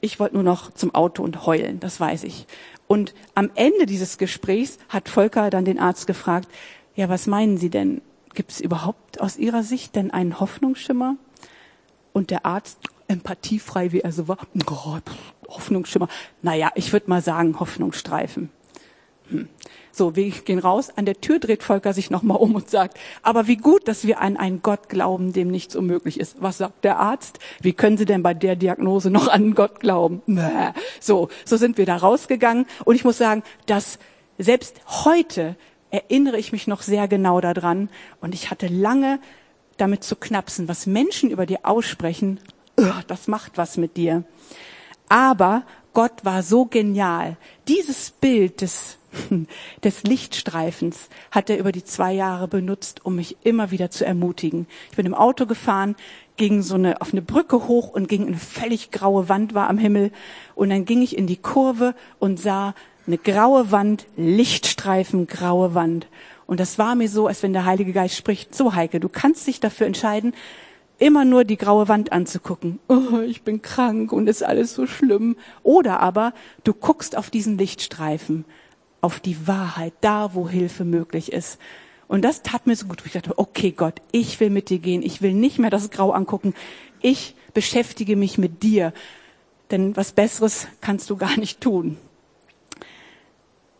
Ich 0.00 0.18
wollte 0.18 0.36
nur 0.36 0.44
noch 0.44 0.72
zum 0.72 0.94
Auto 0.94 1.22
und 1.22 1.44
heulen, 1.44 1.78
das 1.78 2.00
weiß 2.00 2.24
ich. 2.24 2.46
Und 2.86 3.12
am 3.34 3.50
Ende 3.54 3.84
dieses 3.84 4.16
Gesprächs 4.16 4.78
hat 4.88 5.10
Volker 5.10 5.50
dann 5.50 5.66
den 5.66 5.78
Arzt 5.78 6.06
gefragt, 6.06 6.48
ja, 6.96 7.10
was 7.10 7.26
meinen 7.26 7.58
Sie 7.58 7.68
denn? 7.68 8.00
Gibt 8.32 8.52
es 8.52 8.62
überhaupt 8.62 9.20
aus 9.20 9.36
Ihrer 9.36 9.62
Sicht 9.62 9.94
denn 9.94 10.10
einen 10.10 10.40
Hoffnungsschimmer? 10.40 11.16
Und 12.14 12.30
der 12.30 12.46
Arzt, 12.46 12.78
empathiefrei 13.08 13.92
wie 13.92 14.00
er 14.00 14.12
so 14.12 14.26
war, 14.26 14.38
oh, 14.70 14.98
Hoffnungsschimmer. 15.48 16.08
Naja, 16.42 16.70
ich 16.74 16.92
würde 16.92 17.10
mal 17.10 17.22
sagen 17.22 17.58
Hoffnungsstreifen. 17.58 18.50
Hm. 19.30 19.48
So, 19.92 20.14
wir 20.14 20.30
gehen 20.30 20.58
raus. 20.60 20.90
An 20.94 21.06
der 21.06 21.20
Tür 21.20 21.38
dreht 21.38 21.62
Volker 21.62 21.92
sich 21.92 22.08
nochmal 22.08 22.36
um 22.36 22.54
und 22.54 22.70
sagt, 22.70 22.98
aber 23.22 23.46
wie 23.48 23.56
gut, 23.56 23.88
dass 23.88 24.06
wir 24.06 24.20
an 24.20 24.36
einen 24.36 24.62
Gott 24.62 24.88
glauben, 24.88 25.32
dem 25.32 25.48
nichts 25.48 25.74
unmöglich 25.74 26.20
ist. 26.20 26.40
Was 26.40 26.58
sagt 26.58 26.84
der 26.84 26.98
Arzt? 26.98 27.40
Wie 27.60 27.72
können 27.72 27.98
Sie 27.98 28.04
denn 28.04 28.22
bei 28.22 28.32
der 28.32 28.54
Diagnose 28.54 29.10
noch 29.10 29.26
an 29.28 29.54
Gott 29.54 29.80
glauben? 29.80 30.22
So, 31.00 31.28
so 31.44 31.56
sind 31.56 31.78
wir 31.78 31.86
da 31.86 31.96
rausgegangen. 31.96 32.66
Und 32.84 32.94
ich 32.94 33.04
muss 33.04 33.18
sagen, 33.18 33.42
dass 33.66 33.98
selbst 34.38 34.80
heute 34.86 35.56
erinnere 35.90 36.38
ich 36.38 36.52
mich 36.52 36.66
noch 36.66 36.82
sehr 36.82 37.08
genau 37.08 37.40
daran. 37.40 37.90
Und 38.20 38.34
ich 38.34 38.50
hatte 38.50 38.68
lange 38.68 39.18
damit 39.78 40.04
zu 40.04 40.16
knapsen, 40.16 40.68
was 40.68 40.86
Menschen 40.86 41.30
über 41.30 41.44
dir 41.44 41.60
aussprechen. 41.64 42.38
Das 43.08 43.26
macht 43.26 43.58
was 43.58 43.76
mit 43.76 43.96
dir. 43.96 44.22
Aber 45.08 45.62
Gott 45.94 46.24
war 46.24 46.42
so 46.42 46.66
genial. 46.66 47.36
Dieses 47.66 48.10
Bild 48.10 48.60
des 48.60 48.98
des 49.84 50.02
Lichtstreifens 50.02 51.08
hat 51.30 51.50
er 51.50 51.58
über 51.58 51.72
die 51.72 51.84
zwei 51.84 52.12
Jahre 52.12 52.48
benutzt, 52.48 53.04
um 53.04 53.16
mich 53.16 53.36
immer 53.42 53.70
wieder 53.70 53.90
zu 53.90 54.04
ermutigen. 54.04 54.66
Ich 54.90 54.96
bin 54.96 55.06
im 55.06 55.14
Auto 55.14 55.46
gefahren, 55.46 55.96
ging 56.36 56.62
so 56.62 56.74
eine, 56.74 57.00
auf 57.00 57.12
eine 57.12 57.22
Brücke 57.22 57.66
hoch 57.66 57.88
und 57.88 58.08
ging 58.08 58.26
eine 58.26 58.36
völlig 58.36 58.90
graue 58.90 59.28
Wand 59.28 59.54
war 59.54 59.68
am 59.68 59.78
Himmel. 59.78 60.12
Und 60.54 60.70
dann 60.70 60.84
ging 60.84 61.02
ich 61.02 61.16
in 61.16 61.26
die 61.26 61.36
Kurve 61.36 61.94
und 62.18 62.38
sah 62.38 62.74
eine 63.06 63.18
graue 63.18 63.70
Wand, 63.70 64.06
Lichtstreifen, 64.16 65.26
graue 65.26 65.74
Wand. 65.74 66.06
Und 66.46 66.60
das 66.60 66.78
war 66.78 66.94
mir 66.94 67.08
so, 67.08 67.26
als 67.26 67.42
wenn 67.42 67.52
der 67.52 67.64
Heilige 67.64 67.92
Geist 67.92 68.16
spricht, 68.16 68.54
so 68.54 68.74
Heike, 68.74 69.00
du 69.00 69.08
kannst 69.08 69.46
dich 69.46 69.60
dafür 69.60 69.86
entscheiden, 69.86 70.32
immer 70.98 71.24
nur 71.24 71.44
die 71.44 71.56
graue 71.56 71.88
Wand 71.88 72.12
anzugucken. 72.12 72.78
Oh, 72.88 73.20
ich 73.20 73.42
bin 73.42 73.62
krank 73.62 74.12
und 74.12 74.28
ist 74.28 74.42
alles 74.42 74.74
so 74.74 74.86
schlimm. 74.86 75.36
Oder 75.62 76.00
aber 76.00 76.34
du 76.64 76.74
guckst 76.74 77.16
auf 77.16 77.30
diesen 77.30 77.56
Lichtstreifen 77.56 78.44
auf 79.00 79.20
die 79.20 79.46
Wahrheit, 79.46 79.92
da 80.00 80.34
wo 80.34 80.48
Hilfe 80.48 80.84
möglich 80.84 81.32
ist. 81.32 81.58
Und 82.08 82.22
das 82.22 82.42
tat 82.42 82.66
mir 82.66 82.74
so 82.74 82.86
gut. 82.86 83.02
Ich 83.04 83.12
dachte, 83.12 83.38
okay 83.38 83.70
Gott, 83.70 84.00
ich 84.12 84.40
will 84.40 84.50
mit 84.50 84.70
dir 84.70 84.78
gehen. 84.78 85.02
Ich 85.02 85.22
will 85.22 85.34
nicht 85.34 85.58
mehr 85.58 85.70
das 85.70 85.90
Grau 85.90 86.10
angucken. 86.10 86.54
Ich 87.00 87.36
beschäftige 87.54 88.16
mich 88.16 88.38
mit 88.38 88.62
dir. 88.62 88.92
Denn 89.70 89.96
was 89.96 90.12
Besseres 90.12 90.66
kannst 90.80 91.10
du 91.10 91.16
gar 91.16 91.38
nicht 91.38 91.60
tun. 91.60 91.98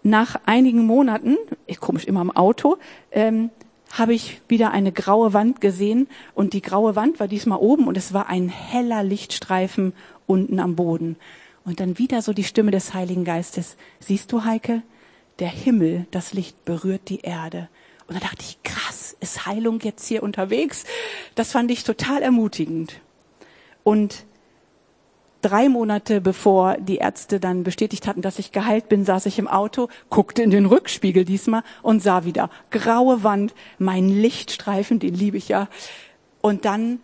Nach 0.03 0.41
einigen 0.47 0.87
Monaten, 0.87 1.37
komisch 1.81 2.05
immer 2.05 2.21
im 2.21 2.31
Auto, 2.31 2.77
ähm, 3.11 3.51
habe 3.91 4.15
ich 4.15 4.41
wieder 4.49 4.71
eine 4.71 4.93
graue 4.93 5.33
Wand 5.33 5.61
gesehen 5.61 6.09
und 6.35 6.53
die 6.53 6.63
graue 6.63 6.97
Wand 6.97 7.21
war 7.21 7.29
diesmal 7.29 7.59
oben 7.59 7.87
und 7.87 7.97
es 7.97 8.13
war 8.13 8.29
ein 8.29 8.49
heller 8.49 9.03
Lichtstreifen 9.03 9.93
unten 10.27 10.61
am 10.61 10.77
Boden. 10.77 11.17
Und 11.65 11.81
dann 11.81 11.99
wieder 11.99 12.23
so 12.23 12.33
die 12.33 12.45
Stimme 12.45 12.71
des 12.71 12.95
Heiligen 12.95 13.25
Geistes. 13.25 13.77
Siehst 14.01 14.33
du, 14.33 14.45
Heike? 14.45 14.83
der 15.39 15.49
Himmel, 15.49 16.07
das 16.11 16.33
Licht 16.33 16.65
berührt 16.65 17.09
die 17.09 17.21
Erde. 17.21 17.69
Und 18.07 18.17
da 18.17 18.21
dachte 18.21 18.43
ich, 18.43 18.63
krass, 18.63 19.17
ist 19.21 19.47
Heilung 19.47 19.81
jetzt 19.81 20.07
hier 20.07 20.23
unterwegs? 20.23 20.85
Das 21.35 21.53
fand 21.53 21.71
ich 21.71 21.85
total 21.85 22.23
ermutigend. 22.23 23.01
Und 23.85 24.25
drei 25.43 25.69
Monate 25.69 26.21
bevor 26.21 26.77
die 26.79 26.97
Ärzte 26.97 27.41
dann 27.41 27.63
bestätigt 27.63 28.07
hatten, 28.07 28.23
dass 28.23 28.39
ich 28.39 28.53
geheilt 28.53 28.89
bin, 28.89 29.05
saß 29.05 29.27
ich 29.27 29.39
im 29.39 29.49
Auto, 29.49 29.89
guckte 30.11 30.43
in 30.43 30.51
den 30.51 30.67
Rückspiegel 30.67 31.25
diesmal 31.25 31.63
und 31.83 32.03
sah 32.03 32.25
wieder 32.25 32.51
graue 32.71 33.23
Wand, 33.23 33.55
mein 33.79 34.09
Lichtstreifen, 34.09 34.99
den 34.99 35.15
liebe 35.15 35.37
ich 35.37 35.49
ja. 35.49 35.69
Und 36.41 36.65
dann 36.65 37.01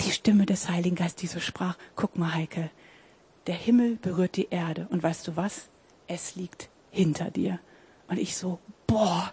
die 0.00 0.12
Stimme 0.12 0.46
des 0.46 0.68
Heiligen 0.68 0.96
Geistes, 0.96 1.16
die 1.16 1.26
so 1.26 1.40
sprach, 1.40 1.76
guck 1.96 2.16
mal 2.16 2.34
Heike, 2.34 2.70
der 3.46 3.54
Himmel 3.54 3.96
berührt 3.96 4.36
die 4.36 4.48
Erde. 4.50 4.86
Und 4.90 5.02
weißt 5.02 5.26
du 5.28 5.36
was? 5.36 5.68
Es 6.06 6.36
liegt 6.36 6.68
hinter 6.90 7.30
dir. 7.30 7.58
Und 8.08 8.18
ich 8.18 8.36
so, 8.36 8.58
boah, 8.86 9.32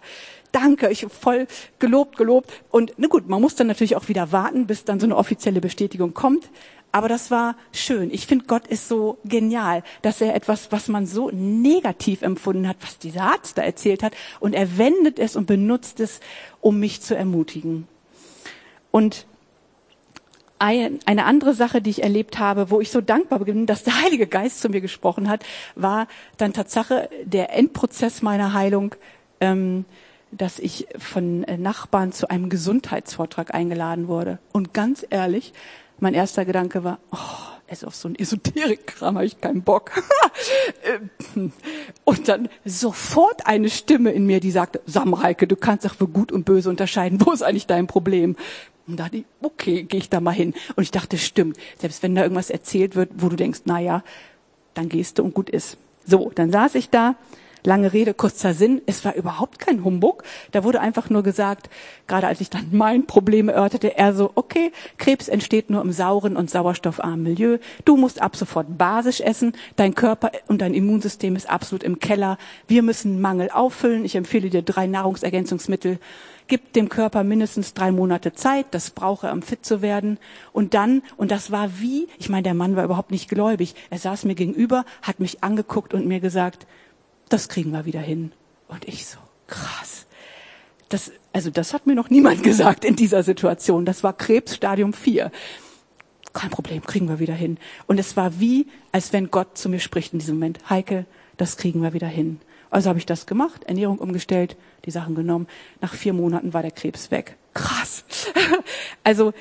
danke, 0.56 0.88
ich 0.88 1.06
voll 1.08 1.46
gelobt, 1.78 2.16
gelobt. 2.16 2.50
Und 2.70 2.94
na 2.96 3.08
gut, 3.08 3.28
man 3.28 3.40
muss 3.40 3.54
dann 3.54 3.66
natürlich 3.66 3.94
auch 3.94 4.08
wieder 4.08 4.32
warten, 4.32 4.66
bis 4.66 4.84
dann 4.84 4.98
so 4.98 5.06
eine 5.06 5.16
offizielle 5.16 5.60
Bestätigung 5.60 6.14
kommt. 6.14 6.48
Aber 6.92 7.08
das 7.08 7.30
war 7.30 7.56
schön. 7.72 8.10
Ich 8.10 8.26
finde, 8.26 8.46
Gott 8.46 8.66
ist 8.66 8.88
so 8.88 9.18
genial, 9.24 9.82
dass 10.00 10.22
er 10.22 10.34
etwas, 10.34 10.72
was 10.72 10.88
man 10.88 11.04
so 11.04 11.30
negativ 11.30 12.22
empfunden 12.22 12.66
hat, 12.66 12.78
was 12.80 12.98
dieser 12.98 13.24
Arzt 13.24 13.58
da 13.58 13.62
erzählt 13.62 14.02
hat, 14.02 14.14
und 14.40 14.54
er 14.54 14.78
wendet 14.78 15.18
es 15.18 15.36
und 15.36 15.46
benutzt 15.46 16.00
es, 16.00 16.20
um 16.62 16.80
mich 16.80 17.02
zu 17.02 17.14
ermutigen. 17.14 17.86
Und 18.90 19.26
eine 20.58 21.26
andere 21.26 21.52
Sache, 21.52 21.82
die 21.82 21.90
ich 21.90 22.02
erlebt 22.02 22.38
habe, 22.38 22.70
wo 22.70 22.80
ich 22.80 22.90
so 22.90 23.02
dankbar 23.02 23.40
bin, 23.40 23.66
dass 23.66 23.84
der 23.84 24.00
Heilige 24.00 24.26
Geist 24.26 24.62
zu 24.62 24.70
mir 24.70 24.80
gesprochen 24.80 25.28
hat, 25.28 25.44
war 25.74 26.08
dann 26.38 26.54
Tatsache 26.54 27.10
der 27.24 27.52
Endprozess 27.52 28.22
meiner 28.22 28.54
Heilung, 28.54 28.94
ähm, 29.42 29.84
dass 30.36 30.58
ich 30.58 30.86
von 30.98 31.40
Nachbarn 31.40 32.12
zu 32.12 32.28
einem 32.28 32.48
Gesundheitsvortrag 32.48 33.54
eingeladen 33.54 34.08
wurde. 34.08 34.38
Und 34.52 34.74
ganz 34.74 35.06
ehrlich, 35.08 35.52
mein 35.98 36.14
erster 36.14 36.44
Gedanke 36.44 36.84
war, 36.84 36.98
oh, 37.12 37.56
es 37.68 37.84
auf 37.84 37.94
so 37.94 38.08
ein 38.08 38.14
Esoterikkram 38.14 39.16
habe 39.16 39.26
ich 39.26 39.40
keinen 39.40 39.62
Bock. 39.62 39.90
und 42.04 42.28
dann 42.28 42.48
sofort 42.64 43.46
eine 43.46 43.70
Stimme 43.70 44.12
in 44.12 44.26
mir, 44.26 44.40
die 44.40 44.50
sagte, 44.50 44.80
Samreike, 44.86 45.46
du 45.46 45.56
kannst 45.56 45.84
doch 45.84 45.94
für 45.94 46.08
gut 46.08 46.32
und 46.32 46.44
böse 46.44 46.70
unterscheiden. 46.70 47.24
Wo 47.24 47.32
ist 47.32 47.42
eigentlich 47.42 47.66
dein 47.66 47.86
Problem? 47.86 48.36
Und 48.86 49.00
da 49.00 49.04
dachte 49.04 49.18
ich, 49.18 49.24
okay, 49.42 49.82
gehe 49.82 49.98
ich 49.98 50.10
da 50.10 50.20
mal 50.20 50.32
hin. 50.32 50.54
Und 50.76 50.82
ich 50.84 50.92
dachte, 50.92 51.18
stimmt, 51.18 51.56
selbst 51.78 52.02
wenn 52.02 52.14
da 52.14 52.22
irgendwas 52.22 52.50
erzählt 52.50 52.94
wird, 52.94 53.10
wo 53.16 53.28
du 53.28 53.36
denkst, 53.36 53.62
na 53.64 53.80
ja, 53.80 54.04
dann 54.74 54.88
gehst 54.88 55.18
du 55.18 55.24
und 55.24 55.34
gut 55.34 55.50
ist. 55.50 55.76
So, 56.04 56.30
dann 56.34 56.52
saß 56.52 56.76
ich 56.76 56.90
da, 56.90 57.16
lange 57.66 57.92
Rede, 57.92 58.14
kurzer 58.14 58.54
Sinn, 58.54 58.80
es 58.86 59.04
war 59.04 59.14
überhaupt 59.14 59.58
kein 59.58 59.84
Humbug. 59.84 60.22
Da 60.52 60.64
wurde 60.64 60.80
einfach 60.80 61.10
nur 61.10 61.22
gesagt, 61.22 61.68
gerade 62.06 62.26
als 62.26 62.40
ich 62.40 62.48
dann 62.48 62.68
mein 62.72 63.06
Problem 63.06 63.48
erörterte, 63.48 63.96
er 63.98 64.14
so, 64.14 64.30
okay, 64.34 64.72
Krebs 64.96 65.28
entsteht 65.28 65.68
nur 65.68 65.82
im 65.82 65.92
sauren 65.92 66.36
und 66.36 66.48
sauerstoffarmen 66.48 67.22
Milieu. 67.22 67.58
Du 67.84 67.96
musst 67.96 68.22
ab 68.22 68.36
sofort 68.36 68.78
basisch 68.78 69.20
essen. 69.20 69.52
Dein 69.74 69.94
Körper 69.94 70.30
und 70.46 70.62
dein 70.62 70.74
Immunsystem 70.74 71.36
ist 71.36 71.50
absolut 71.50 71.82
im 71.82 71.98
Keller. 71.98 72.38
Wir 72.68 72.82
müssen 72.82 73.20
Mangel 73.20 73.50
auffüllen. 73.50 74.04
Ich 74.04 74.14
empfehle 74.14 74.48
dir 74.48 74.62
drei 74.62 74.86
Nahrungsergänzungsmittel 74.86 75.98
gibt 76.48 76.76
dem 76.76 76.88
Körper 76.88 77.24
mindestens 77.24 77.74
drei 77.74 77.90
Monate 77.90 78.32
Zeit, 78.32 78.66
das 78.70 78.90
braucht 78.90 79.24
er, 79.24 79.32
um 79.32 79.42
fit 79.42 79.64
zu 79.64 79.82
werden. 79.82 80.18
Und 80.52 80.74
dann, 80.74 81.02
und 81.16 81.30
das 81.30 81.50
war 81.50 81.80
wie, 81.80 82.08
ich 82.18 82.28
meine, 82.28 82.44
der 82.44 82.54
Mann 82.54 82.76
war 82.76 82.84
überhaupt 82.84 83.10
nicht 83.10 83.28
gläubig, 83.28 83.74
er 83.90 83.98
saß 83.98 84.24
mir 84.24 84.34
gegenüber, 84.34 84.84
hat 85.02 85.20
mich 85.20 85.42
angeguckt 85.42 85.94
und 85.94 86.06
mir 86.06 86.20
gesagt, 86.20 86.66
das 87.28 87.48
kriegen 87.48 87.72
wir 87.72 87.84
wieder 87.84 88.00
hin. 88.00 88.32
Und 88.68 88.86
ich 88.86 89.06
so, 89.06 89.18
krass. 89.46 90.06
Das, 90.88 91.12
also 91.32 91.50
das 91.50 91.72
hat 91.72 91.86
mir 91.86 91.94
noch 91.94 92.10
niemand 92.10 92.42
gesagt 92.42 92.84
in 92.84 92.96
dieser 92.96 93.22
Situation. 93.22 93.84
Das 93.84 94.02
war 94.02 94.12
Krebsstadium 94.12 94.92
4. 94.92 95.30
Kein 96.32 96.50
Problem, 96.50 96.82
kriegen 96.82 97.08
wir 97.08 97.18
wieder 97.18 97.34
hin. 97.34 97.58
Und 97.86 97.98
es 97.98 98.16
war 98.16 98.40
wie, 98.40 98.66
als 98.92 99.12
wenn 99.12 99.30
Gott 99.30 99.56
zu 99.56 99.68
mir 99.68 99.80
spricht 99.80 100.12
in 100.12 100.18
diesem 100.18 100.36
Moment. 100.36 100.58
Heike, 100.68 101.06
das 101.36 101.56
kriegen 101.56 101.82
wir 101.82 101.92
wieder 101.92 102.08
hin. 102.08 102.40
Also 102.70 102.88
habe 102.88 102.98
ich 102.98 103.06
das 103.06 103.26
gemacht, 103.26 103.64
Ernährung 103.64 103.98
umgestellt, 103.98 104.56
die 104.84 104.90
Sachen 104.90 105.14
genommen. 105.14 105.46
Nach 105.80 105.94
vier 105.94 106.12
Monaten 106.12 106.52
war 106.52 106.62
der 106.62 106.72
Krebs 106.72 107.10
weg. 107.10 107.36
Krass. 107.54 108.04
Also 109.02 109.32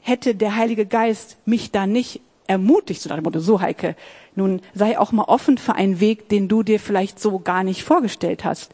hätte 0.00 0.34
der 0.34 0.56
Heilige 0.56 0.86
Geist 0.86 1.36
mich 1.44 1.70
da 1.70 1.86
nicht 1.86 2.20
ermutigt, 2.46 3.00
so 3.00 3.08
nach 3.08 3.16
dem 3.16 3.24
Motto, 3.24 3.40
so 3.40 3.60
Heike, 3.60 3.96
nun 4.34 4.60
sei 4.74 4.98
auch 4.98 5.12
mal 5.12 5.24
offen 5.24 5.58
für 5.58 5.74
einen 5.74 6.00
Weg, 6.00 6.28
den 6.28 6.48
du 6.48 6.62
dir 6.62 6.80
vielleicht 6.80 7.18
so 7.18 7.38
gar 7.38 7.64
nicht 7.64 7.84
vorgestellt 7.84 8.44
hast. 8.44 8.72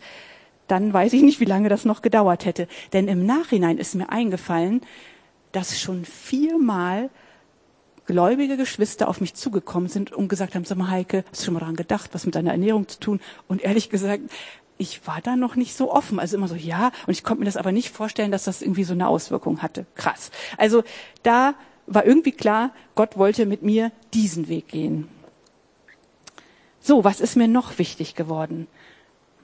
Dann 0.66 0.92
weiß 0.92 1.12
ich 1.12 1.22
nicht, 1.22 1.40
wie 1.40 1.46
lange 1.46 1.68
das 1.68 1.84
noch 1.84 2.02
gedauert 2.02 2.44
hätte. 2.44 2.68
Denn 2.92 3.08
im 3.08 3.26
Nachhinein 3.26 3.78
ist 3.78 3.94
mir 3.94 4.10
eingefallen, 4.10 4.82
dass 5.52 5.80
schon 5.80 6.04
viermal 6.04 7.10
gläubige 8.06 8.56
Geschwister 8.56 9.08
auf 9.08 9.20
mich 9.20 9.34
zugekommen 9.34 9.88
sind 9.88 10.12
und 10.12 10.28
gesagt 10.28 10.54
haben, 10.54 10.64
sag 10.64 10.78
mal 10.78 10.90
Heike, 10.90 11.24
hast 11.30 11.42
du 11.42 11.44
schon 11.46 11.54
mal 11.54 11.60
daran 11.60 11.76
gedacht, 11.76 12.10
was 12.12 12.26
mit 12.26 12.34
deiner 12.34 12.52
Ernährung 12.52 12.88
zu 12.88 12.98
tun? 12.98 13.20
Und 13.46 13.62
ehrlich 13.62 13.88
gesagt, 13.88 14.22
ich 14.78 15.06
war 15.06 15.20
da 15.22 15.36
noch 15.36 15.56
nicht 15.56 15.76
so 15.76 15.92
offen. 15.92 16.18
Also 16.18 16.36
immer 16.36 16.48
so, 16.48 16.54
ja, 16.54 16.90
und 17.06 17.12
ich 17.12 17.22
konnte 17.22 17.40
mir 17.40 17.44
das 17.44 17.56
aber 17.56 17.70
nicht 17.70 17.90
vorstellen, 17.90 18.32
dass 18.32 18.44
das 18.44 18.62
irgendwie 18.62 18.84
so 18.84 18.94
eine 18.94 19.08
Auswirkung 19.08 19.62
hatte. 19.62 19.86
Krass. 19.94 20.30
Also 20.56 20.82
da 21.22 21.54
war 21.90 22.06
irgendwie 22.06 22.32
klar, 22.32 22.72
Gott 22.94 23.18
wollte 23.18 23.44
mit 23.44 23.62
mir 23.62 23.92
diesen 24.14 24.48
Weg 24.48 24.68
gehen. 24.68 25.08
So, 26.80 27.04
was 27.04 27.20
ist 27.20 27.36
mir 27.36 27.48
noch 27.48 27.78
wichtig 27.78 28.14
geworden? 28.14 28.68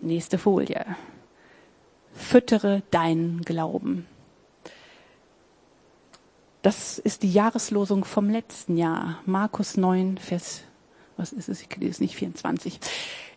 Nächste 0.01 0.39
Folie. 0.39 0.87
Füttere 2.15 2.83
deinen 2.91 3.43
Glauben. 3.43 4.07
Das 6.63 6.99
ist 6.99 7.23
die 7.23 7.33
Jahreslosung 7.33 8.05
vom 8.05 8.31
letzten 8.31 8.77
Jahr. 8.77 9.21
Markus 9.27 9.77
9, 9.77 10.19
Vers, 10.19 10.63
was 11.17 11.33
ist 11.33 11.49
es? 11.49 11.63
Ich 11.63 11.77
lese 11.77 11.91
es 11.91 12.01
nicht, 12.01 12.17
24. 12.17 12.81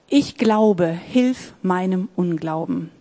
Ich 0.07 0.37
glaube, 0.37 0.87
hilf 0.87 1.53
meinem 1.61 2.09
Unglauben. 2.15 2.91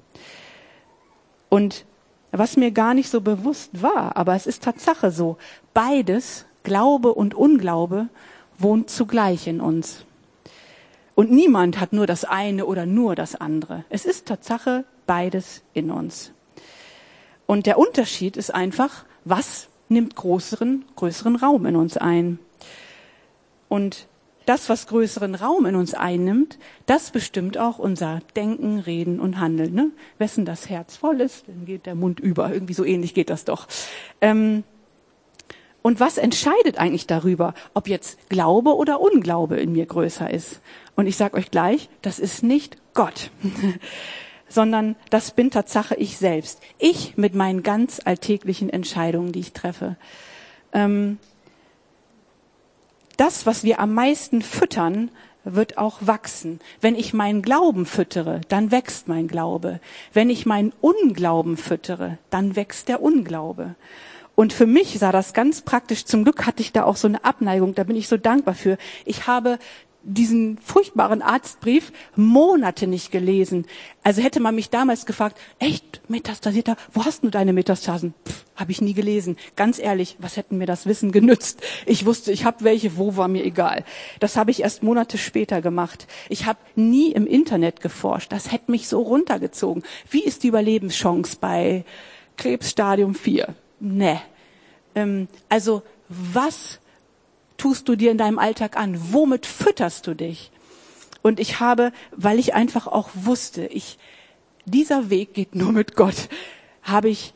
Und 1.49 1.85
was 2.33 2.57
mir 2.57 2.71
gar 2.71 2.95
nicht 2.95 3.11
so 3.11 3.21
bewusst 3.21 3.83
war, 3.83 4.17
aber 4.17 4.35
es 4.35 4.47
ist 4.47 4.63
Tatsache 4.63 5.11
so, 5.11 5.37
beides, 5.75 6.45
Glaube 6.63 7.15
und 7.15 7.35
Unglaube, 7.35 8.09
wohnt 8.59 8.91
zugleich 8.91 9.47
in 9.47 9.61
uns. 9.61 10.05
Und 11.15 11.31
niemand 11.31 11.81
hat 11.81 11.93
nur 11.93 12.07
das 12.07 12.25
eine 12.25 12.67
oder 12.67 12.87
nur 12.87 13.15
das 13.15 13.35
andere. 13.35 13.85
Es 13.89 14.05
ist 14.05 14.27
Tatsache 14.27 14.85
beides 15.07 15.63
in 15.73 15.91
uns. 15.91 16.33
Und 17.47 17.67
der 17.67 17.79
Unterschied 17.79 18.37
ist 18.37 18.55
einfach, 18.55 19.05
was 19.25 19.69
nimmt 19.89 20.17
größeren, 20.17 20.85
größeren 20.97 21.37
Raum 21.37 21.67
in 21.67 21.77
uns 21.77 21.97
ein. 21.97 22.39
Und 23.69 24.07
das, 24.49 24.69
was 24.69 24.87
größeren 24.87 25.35
Raum 25.35 25.67
in 25.67 25.75
uns 25.75 25.93
einnimmt, 25.93 26.59
das 26.87 27.11
bestimmt 27.11 27.59
auch 27.59 27.79
unser 27.79 28.21
Denken, 28.35 28.79
Reden 28.79 29.21
und 29.21 29.39
Handeln. 29.39 29.75
Ne? 29.75 29.91
Wessen 30.17 30.47
das 30.47 30.71
Herz 30.71 30.97
voll 30.97 31.21
ist, 31.21 31.47
dann 31.49 31.67
geht 31.67 31.85
der 31.85 31.95
Mund 31.95 32.19
über. 32.19 32.51
Irgendwie 32.53 32.73
so 32.73 32.85
ähnlich 32.85 33.13
geht 33.13 33.29
das 33.29 33.45
doch. 33.45 33.69
Ähm, 34.23 34.65
und 35.83 36.01
was 36.01 36.17
entscheidet 36.17 36.79
eigentlich 36.79 37.07
darüber, 37.07 37.55
ob 37.75 37.89
jetzt 37.89 38.29
Glaube 38.31 38.75
oder 38.75 39.01
Unglaube 39.01 39.57
in 39.57 39.73
mir 39.73 39.87
größer 39.87 40.31
ist? 40.31 40.61
Und 40.97 41.07
ich 41.07 41.17
sage 41.17 41.37
euch 41.37 41.51
gleich, 41.51 41.91
das 42.01 42.19
ist 42.19 42.43
nicht 42.43 42.79
Gott. 42.95 43.31
sondern 44.49 44.97
das 45.11 45.33
bin 45.33 45.51
Tatsache 45.51 45.95
ich 45.95 46.17
selbst. 46.17 46.63
Ich 46.79 47.19
mit 47.19 47.35
meinen 47.35 47.63
ganz 47.63 48.01
alltäglichen 48.03 48.71
Entscheidungen, 48.71 49.33
die 49.33 49.41
ich 49.41 49.53
treffe. 49.53 49.97
Ähm, 50.73 51.19
das, 53.19 53.45
was 53.45 53.65
wir 53.65 53.81
am 53.81 53.93
meisten 53.93 54.41
füttern, 54.41 55.11
wird 55.45 55.79
auch 55.79 55.99
wachsen. 56.01 56.61
Wenn 56.81 56.95
ich 56.95 57.13
meinen 57.13 57.43
Glauben 57.43 57.87
füttere, 57.87 58.41
dann 58.49 58.71
wächst 58.71 59.09
mein 59.09 59.29
Glaube. 59.29 59.81
Wenn 60.13 60.31
ich 60.31 60.47
meinen 60.47 60.73
Unglauben 60.81 61.57
füttere, 61.57 62.19
dann 62.31 62.57
wächst 62.57 62.89
der 62.89 63.03
Unglaube. 63.03 63.75
Und 64.35 64.53
für 64.53 64.67
mich 64.67 64.99
sah 64.99 65.11
das 65.11 65.33
ganz 65.33 65.63
praktisch. 65.63 66.05
Zum 66.05 66.23
Glück 66.23 66.47
hatte 66.47 66.63
ich 66.63 66.71
da 66.71 66.85
auch 66.85 66.97
so 66.97 67.09
eine 67.09 67.25
Abneigung. 67.25 67.75
Da 67.75 67.83
bin 67.85 67.97
ich 67.97 68.07
so 68.07 68.17
dankbar 68.17 68.55
für. 68.55 68.79
Ich 69.05 69.27
habe 69.27 69.59
diesen 70.03 70.59
furchtbaren 70.59 71.23
Arztbrief 71.23 71.93
Monate 72.17 72.87
nicht 72.87 73.11
gelesen. 73.11 73.67
Also 74.03 74.23
hätte 74.23 74.41
man 74.41 74.55
mich 74.55 74.71
damals 74.71 75.07
gefragt, 75.07 75.39
echt 75.59 76.01
Metastasierter, 76.09 76.77
wo 76.93 77.05
hast 77.05 77.25
du 77.25 77.31
deine 77.31 77.53
Metastasen? 77.53 78.15
Habe 78.57 78.73
ich 78.73 78.81
nie 78.81 78.95
gelesen. 78.95 79.37
Ganz 79.57 79.79
ehrlich, 79.79 80.17
was 80.19 80.37
hätten 80.37 80.59
mir 80.59 80.67
das 80.67 80.87
Wissen 80.87 81.13
genützt? 81.13 81.63
Ich 81.87 82.07
wusste, 82.07 82.33
ich 82.33 82.45
habe 82.45 82.65
welche, 82.65 82.97
wo 82.97 83.17
war 83.17 83.29
mir 83.29 83.45
egal. 83.45 83.85
Das 84.21 84.37
habe 84.37 84.51
ich 84.51 84.63
erst 84.63 84.83
Monate 84.83 85.19
später 85.19 85.61
gemacht. 85.61 86.07
Ich 86.29 86.47
habe 86.47 86.59
nie 86.75 87.13
im 87.13 87.27
Internet 87.27 87.81
geforscht. 87.81 88.33
Das 88.33 88.51
hätte 88.53 88.71
mich 88.71 88.89
so 88.89 89.01
runtergezogen. 89.03 89.83
Wie 90.11 90.25
ist 90.25 90.43
die 90.43 90.49
Überlebenschance 90.49 91.37
bei 91.41 91.85
Krebsstadium 92.37 93.15
4? 93.15 93.55
Ne. 93.81 94.21
Ähm, 94.95 95.29
also 95.49 95.83
was 96.09 96.81
tust 97.59 97.89
du 97.89 97.97
dir 97.97 98.11
in 98.11 98.19
deinem 98.19 98.39
Alltag 98.39 98.77
an? 98.77 98.99
Womit 99.13 99.45
fütterst 99.45 100.07
du 100.07 100.15
dich? 100.15 100.51
Und 101.21 101.41
ich 101.41 101.61
habe, 101.61 101.93
weil 102.13 102.39
ich 102.39 102.55
einfach 102.55 102.87
auch 102.87 103.11
wusste, 103.13 103.67
ich, 103.67 103.99
dieser 104.65 105.11
Weg 105.11 105.35
geht 105.35 105.55
nur 105.55 105.73
mit 105.73 105.95
Gott, 105.95 106.29
habe 106.83 107.11
ich 107.11 107.35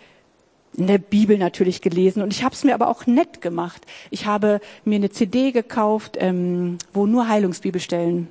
in 0.75 0.87
der 0.87 0.99
Bibel 0.99 1.37
natürlich 1.37 1.83
gelesen 1.83 2.23
und 2.23 2.33
ich 2.33 2.45
habe 2.45 2.55
es 2.55 2.65
mir 2.65 2.75
aber 2.75 2.89
auch 2.89 3.07
nett 3.07 3.43
gemacht. 3.43 3.85
Ich 4.11 4.25
habe 4.25 4.61
mir 4.85 4.97
eine 4.97 5.11
CD 5.11 5.53
gekauft, 5.53 6.17
ähm, 6.19 6.79
wo 6.95 7.07
nur 7.07 7.29
Heilungsbibelstellen 7.29 8.29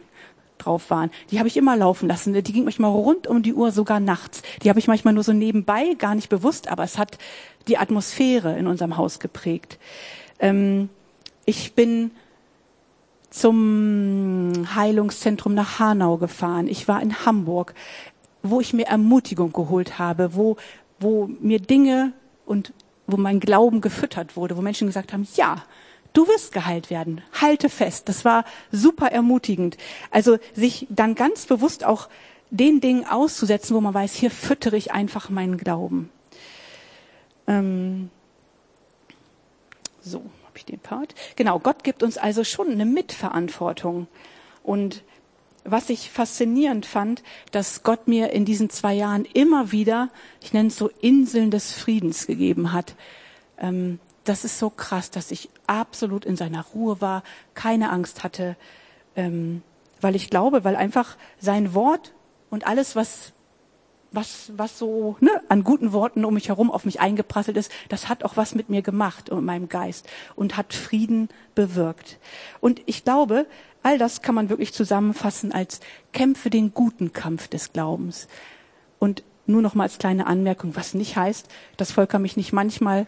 drauf 0.57 0.89
waren. 0.89 1.11
Die 1.29 1.39
habe 1.39 1.47
ich 1.47 1.57
immer 1.57 1.75
laufen 1.75 2.07
lassen. 2.07 2.33
Die 2.33 2.53
ging 2.53 2.63
manchmal 2.63 2.91
rund 2.91 3.27
um 3.27 3.43
die 3.43 3.53
Uhr, 3.53 3.71
sogar 3.71 3.99
nachts. 3.99 4.41
Die 4.63 4.69
habe 4.69 4.79
ich 4.79 4.87
manchmal 4.87 5.13
nur 5.13 5.23
so 5.23 5.33
nebenbei, 5.33 5.95
gar 5.97 6.15
nicht 6.15 6.29
bewusst, 6.29 6.67
aber 6.67 6.83
es 6.83 6.97
hat 6.97 7.17
die 7.67 7.77
Atmosphäre 7.77 8.57
in 8.57 8.67
unserem 8.67 8.97
Haus 8.97 9.19
geprägt. 9.19 9.77
Ähm, 10.39 10.89
ich 11.45 11.73
bin 11.73 12.11
zum 13.29 14.51
Heilungszentrum 14.75 15.53
nach 15.53 15.79
Hanau 15.79 16.17
gefahren. 16.17 16.67
Ich 16.67 16.87
war 16.87 17.01
in 17.01 17.25
Hamburg, 17.25 17.73
wo 18.43 18.59
ich 18.59 18.73
mir 18.73 18.87
Ermutigung 18.87 19.53
geholt 19.53 19.99
habe, 19.99 20.35
wo, 20.35 20.57
wo 20.99 21.27
mir 21.39 21.59
Dinge 21.59 22.13
und 22.45 22.73
wo 23.07 23.17
mein 23.17 23.39
Glauben 23.39 23.81
gefüttert 23.81 24.35
wurde, 24.35 24.57
wo 24.57 24.61
Menschen 24.61 24.87
gesagt 24.87 25.13
haben, 25.13 25.27
ja, 25.35 25.63
du 26.13 26.27
wirst 26.27 26.51
geheilt 26.51 26.89
werden. 26.89 27.21
Halte 27.39 27.69
fest. 27.69 28.09
Das 28.09 28.25
war 28.25 28.43
super 28.71 29.11
ermutigend. 29.11 29.77
Also 30.11 30.37
sich 30.53 30.87
dann 30.89 31.15
ganz 31.15 31.45
bewusst 31.45 31.85
auch 31.85 32.09
den 32.49 32.81
Dingen 32.81 33.05
auszusetzen, 33.05 33.75
wo 33.75 33.81
man 33.81 33.93
weiß, 33.93 34.13
hier 34.13 34.31
füttere 34.31 34.75
ich 34.75 34.91
einfach 34.91 35.29
meinen 35.29 35.57
Glauben. 35.57 36.09
Ähm, 37.47 38.09
so 40.01 40.21
ich 40.61 40.65
den 40.65 40.79
Part? 40.79 41.13
Genau, 41.35 41.59
Gott 41.59 41.83
gibt 41.83 42.03
uns 42.03 42.17
also 42.17 42.43
schon 42.43 42.69
eine 42.69 42.85
Mitverantwortung. 42.85 44.07
Und 44.63 45.03
was 45.63 45.89
ich 45.89 46.09
faszinierend 46.09 46.85
fand, 46.85 47.23
dass 47.51 47.83
Gott 47.83 48.07
mir 48.07 48.31
in 48.31 48.45
diesen 48.45 48.69
zwei 48.69 48.93
Jahren 48.93 49.25
immer 49.25 49.71
wieder, 49.71 50.09
ich 50.41 50.53
nenne 50.53 50.69
es 50.69 50.77
so 50.77 50.89
Inseln 51.01 51.51
des 51.51 51.73
Friedens 51.73 52.25
gegeben 52.25 52.73
hat. 52.73 52.95
Ähm, 53.57 53.99
das 54.23 54.43
ist 54.43 54.59
so 54.59 54.69
krass, 54.69 55.11
dass 55.11 55.31
ich 55.31 55.49
absolut 55.67 56.25
in 56.25 56.35
seiner 56.35 56.63
Ruhe 56.73 57.01
war, 57.01 57.23
keine 57.53 57.89
Angst 57.89 58.23
hatte, 58.23 58.55
ähm, 59.15 59.63
weil 59.99 60.15
ich 60.15 60.29
glaube, 60.29 60.63
weil 60.63 60.75
einfach 60.75 61.17
sein 61.39 61.73
Wort 61.73 62.13
und 62.49 62.65
alles, 62.67 62.95
was 62.95 63.33
was, 64.11 64.51
was 64.55 64.77
so 64.77 65.15
ne, 65.19 65.31
an 65.47 65.63
guten 65.63 65.93
Worten 65.93 66.25
um 66.25 66.33
mich 66.33 66.49
herum 66.49 66.69
auf 66.69 66.85
mich 66.85 66.99
eingeprasselt 66.99 67.57
ist, 67.57 67.71
das 67.89 68.09
hat 68.09 68.23
auch 68.23 68.37
was 68.37 68.55
mit 68.55 68.69
mir 68.69 68.81
gemacht 68.81 69.29
und 69.29 69.45
meinem 69.45 69.69
Geist 69.69 70.07
und 70.35 70.57
hat 70.57 70.73
Frieden 70.73 71.29
bewirkt. 71.55 72.19
Und 72.59 72.81
ich 72.85 73.03
glaube, 73.03 73.47
all 73.83 73.97
das 73.97 74.21
kann 74.21 74.35
man 74.35 74.49
wirklich 74.49 74.73
zusammenfassen 74.73 75.51
als 75.51 75.79
kämpfe 76.11 76.49
den 76.49 76.73
guten 76.73 77.13
Kampf 77.13 77.47
des 77.47 77.71
Glaubens. 77.73 78.27
Und 78.99 79.23
nur 79.47 79.61
noch 79.61 79.75
mal 79.75 79.83
als 79.83 79.97
kleine 79.97 80.27
Anmerkung, 80.27 80.75
was 80.75 80.93
nicht 80.93 81.15
heißt, 81.15 81.47
dass 81.77 81.91
Volker 81.91 82.19
mich 82.19 82.37
nicht 82.37 82.53
manchmal 82.53 83.07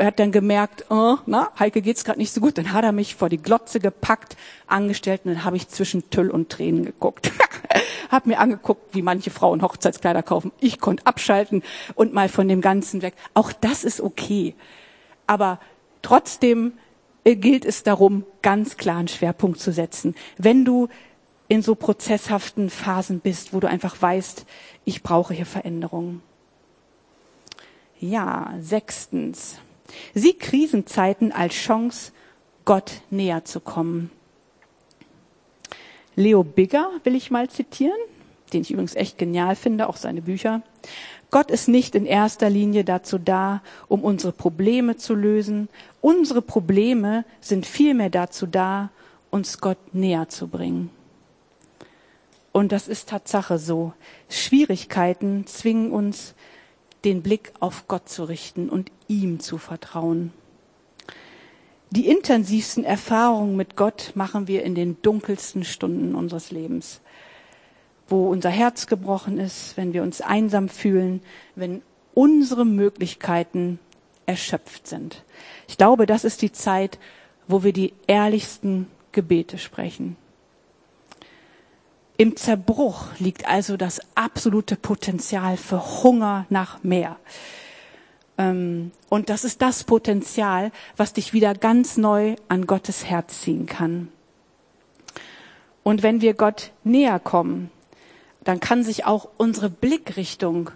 er 0.00 0.06
hat 0.06 0.18
dann 0.18 0.32
gemerkt, 0.32 0.86
oh, 0.88 1.18
na, 1.26 1.50
Heike 1.58 1.82
geht's 1.82 2.04
gerade 2.04 2.18
nicht 2.18 2.32
so 2.32 2.40
gut. 2.40 2.56
Dann 2.56 2.72
hat 2.72 2.84
er 2.84 2.92
mich 2.92 3.16
vor 3.16 3.28
die 3.28 3.36
Glotze 3.36 3.80
gepackt, 3.80 4.34
angestellt 4.66 5.22
und 5.24 5.34
dann 5.34 5.44
habe 5.44 5.58
ich 5.58 5.68
zwischen 5.68 6.08
Tüll 6.08 6.30
und 6.30 6.48
Tränen 6.48 6.86
geguckt. 6.86 7.30
hab 8.10 8.26
mir 8.26 8.38
angeguckt, 8.38 8.94
wie 8.94 9.02
manche 9.02 9.30
Frauen 9.30 9.60
Hochzeitskleider 9.60 10.22
kaufen. 10.22 10.52
Ich 10.58 10.80
konnte 10.80 11.04
abschalten 11.04 11.62
und 11.94 12.14
mal 12.14 12.30
von 12.30 12.48
dem 12.48 12.62
Ganzen 12.62 13.02
weg. 13.02 13.12
Auch 13.34 13.52
das 13.52 13.84
ist 13.84 14.00
okay. 14.00 14.54
Aber 15.26 15.60
trotzdem 16.00 16.72
äh, 17.24 17.36
gilt 17.36 17.66
es 17.66 17.82
darum, 17.82 18.24
ganz 18.40 18.78
klar 18.78 18.96
einen 18.96 19.08
Schwerpunkt 19.08 19.60
zu 19.60 19.70
setzen. 19.70 20.14
Wenn 20.38 20.64
du 20.64 20.88
in 21.48 21.60
so 21.60 21.74
prozesshaften 21.74 22.70
Phasen 22.70 23.20
bist, 23.20 23.52
wo 23.52 23.60
du 23.60 23.68
einfach 23.68 24.00
weißt, 24.00 24.46
ich 24.86 25.02
brauche 25.02 25.34
hier 25.34 25.46
Veränderungen. 25.46 26.22
Ja, 27.98 28.54
sechstens. 28.60 29.58
Sieh 30.14 30.34
Krisenzeiten 30.34 31.32
als 31.32 31.54
Chance, 31.54 32.12
Gott 32.64 33.02
näher 33.10 33.44
zu 33.44 33.60
kommen. 33.60 34.10
Leo 36.16 36.44
Bigger 36.44 36.90
will 37.04 37.14
ich 37.14 37.30
mal 37.30 37.48
zitieren, 37.48 37.98
den 38.52 38.62
ich 38.62 38.70
übrigens 38.70 38.94
echt 38.94 39.18
genial 39.18 39.56
finde, 39.56 39.88
auch 39.88 39.96
seine 39.96 40.22
Bücher. 40.22 40.62
Gott 41.30 41.50
ist 41.50 41.68
nicht 41.68 41.94
in 41.94 42.06
erster 42.06 42.50
Linie 42.50 42.84
dazu 42.84 43.18
da, 43.18 43.62
um 43.88 44.02
unsere 44.02 44.32
Probleme 44.32 44.96
zu 44.96 45.14
lösen. 45.14 45.68
Unsere 46.00 46.42
Probleme 46.42 47.24
sind 47.40 47.66
vielmehr 47.66 48.10
dazu 48.10 48.46
da, 48.46 48.90
uns 49.30 49.60
Gott 49.60 49.78
näher 49.94 50.28
zu 50.28 50.48
bringen. 50.48 50.90
Und 52.52 52.72
das 52.72 52.88
ist 52.88 53.08
Tatsache 53.08 53.58
so. 53.58 53.92
Schwierigkeiten 54.28 55.46
zwingen 55.46 55.92
uns, 55.92 56.34
den 57.04 57.22
Blick 57.22 57.52
auf 57.60 57.86
Gott 57.86 58.08
zu 58.08 58.24
richten 58.24 58.68
und 58.68 58.90
ihm 59.10 59.40
zu 59.40 59.58
vertrauen. 59.58 60.32
Die 61.90 62.08
intensivsten 62.08 62.84
Erfahrungen 62.84 63.56
mit 63.56 63.76
Gott 63.76 64.12
machen 64.14 64.46
wir 64.46 64.62
in 64.62 64.74
den 64.74 65.02
dunkelsten 65.02 65.64
Stunden 65.64 66.14
unseres 66.14 66.50
Lebens 66.50 67.00
wo 68.10 68.28
unser 68.28 68.50
Herz 68.50 68.86
gebrochen 68.86 69.38
ist, 69.38 69.76
wenn 69.76 69.92
wir 69.92 70.02
uns 70.02 70.20
einsam 70.20 70.68
fühlen, 70.68 71.22
wenn 71.54 71.82
unsere 72.12 72.64
Möglichkeiten 72.64 73.78
erschöpft 74.26 74.86
sind. 74.86 75.22
Ich 75.68 75.78
glaube, 75.78 76.06
das 76.06 76.24
ist 76.24 76.42
die 76.42 76.52
Zeit, 76.52 76.98
wo 77.46 77.62
wir 77.62 77.72
die 77.72 77.94
ehrlichsten 78.06 78.88
Gebete 79.12 79.58
sprechen. 79.58 80.16
Im 82.16 82.36
Zerbruch 82.36 83.06
liegt 83.18 83.48
also 83.48 83.76
das 83.76 84.00
absolute 84.14 84.76
Potenzial 84.76 85.56
für 85.56 86.02
Hunger 86.02 86.46
nach 86.50 86.82
mehr. 86.82 87.16
Ähm, 88.40 88.92
und 89.10 89.28
das 89.28 89.44
ist 89.44 89.60
das 89.60 89.84
Potenzial, 89.84 90.72
was 90.96 91.12
dich 91.12 91.34
wieder 91.34 91.54
ganz 91.54 91.98
neu 91.98 92.36
an 92.48 92.66
Gottes 92.66 93.04
Herz 93.04 93.42
ziehen 93.42 93.66
kann. 93.66 94.08
Und 95.82 96.02
wenn 96.02 96.22
wir 96.22 96.32
Gott 96.32 96.72
näher 96.82 97.18
kommen, 97.18 97.70
dann 98.42 98.58
kann 98.58 98.82
sich 98.82 99.04
auch 99.04 99.28
unsere 99.36 99.68
Blickrichtung 99.68 100.70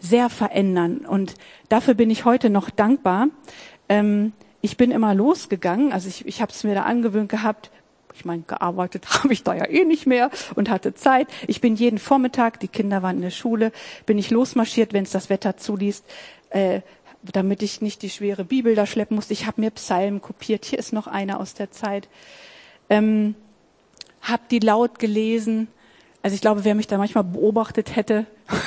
sehr 0.00 0.28
verändern. 0.28 1.06
Und 1.06 1.34
dafür 1.70 1.94
bin 1.94 2.10
ich 2.10 2.26
heute 2.26 2.50
noch 2.50 2.68
dankbar. 2.68 3.28
Ähm, 3.88 4.32
ich 4.60 4.76
bin 4.76 4.90
immer 4.90 5.14
losgegangen, 5.14 5.92
also 5.92 6.08
ich, 6.08 6.26
ich 6.26 6.42
habe 6.42 6.52
es 6.52 6.62
mir 6.62 6.74
da 6.74 6.82
angewöhnt 6.82 7.30
gehabt. 7.30 7.70
Ich 8.14 8.26
meine, 8.26 8.42
gearbeitet 8.42 9.06
habe 9.22 9.32
ich 9.32 9.42
da 9.44 9.54
ja 9.54 9.66
eh 9.66 9.86
nicht 9.86 10.06
mehr 10.06 10.30
und 10.56 10.68
hatte 10.68 10.92
Zeit. 10.92 11.28
Ich 11.46 11.62
bin 11.62 11.74
jeden 11.74 11.98
Vormittag, 11.98 12.60
die 12.60 12.68
Kinder 12.68 13.02
waren 13.02 13.16
in 13.16 13.22
der 13.22 13.30
Schule, 13.30 13.72
bin 14.04 14.18
ich 14.18 14.30
losmarschiert, 14.30 14.92
wenn 14.92 15.04
es 15.04 15.10
das 15.10 15.30
Wetter 15.30 15.56
zuließ, 15.56 16.02
äh, 16.52 16.80
damit 17.22 17.62
ich 17.62 17.80
nicht 17.80 18.02
die 18.02 18.10
schwere 18.10 18.44
Bibel 18.44 18.74
da 18.74 18.86
schleppen 18.86 19.14
musste. 19.14 19.32
Ich 19.32 19.46
habe 19.46 19.60
mir 19.60 19.70
Psalmen 19.70 20.20
kopiert. 20.20 20.64
Hier 20.64 20.78
ist 20.78 20.92
noch 20.92 21.06
einer 21.06 21.38
aus 21.40 21.54
der 21.54 21.70
Zeit. 21.70 22.08
Ähm, 22.88 23.34
hab 24.22 24.48
die 24.48 24.58
laut 24.58 24.98
gelesen 24.98 25.68
also 26.22 26.34
ich 26.34 26.40
glaube, 26.40 26.64
wer 26.64 26.74
mich 26.74 26.86
da 26.86 26.98
manchmal 26.98 27.24
beobachtet 27.24 27.96
hätte, 27.96 28.26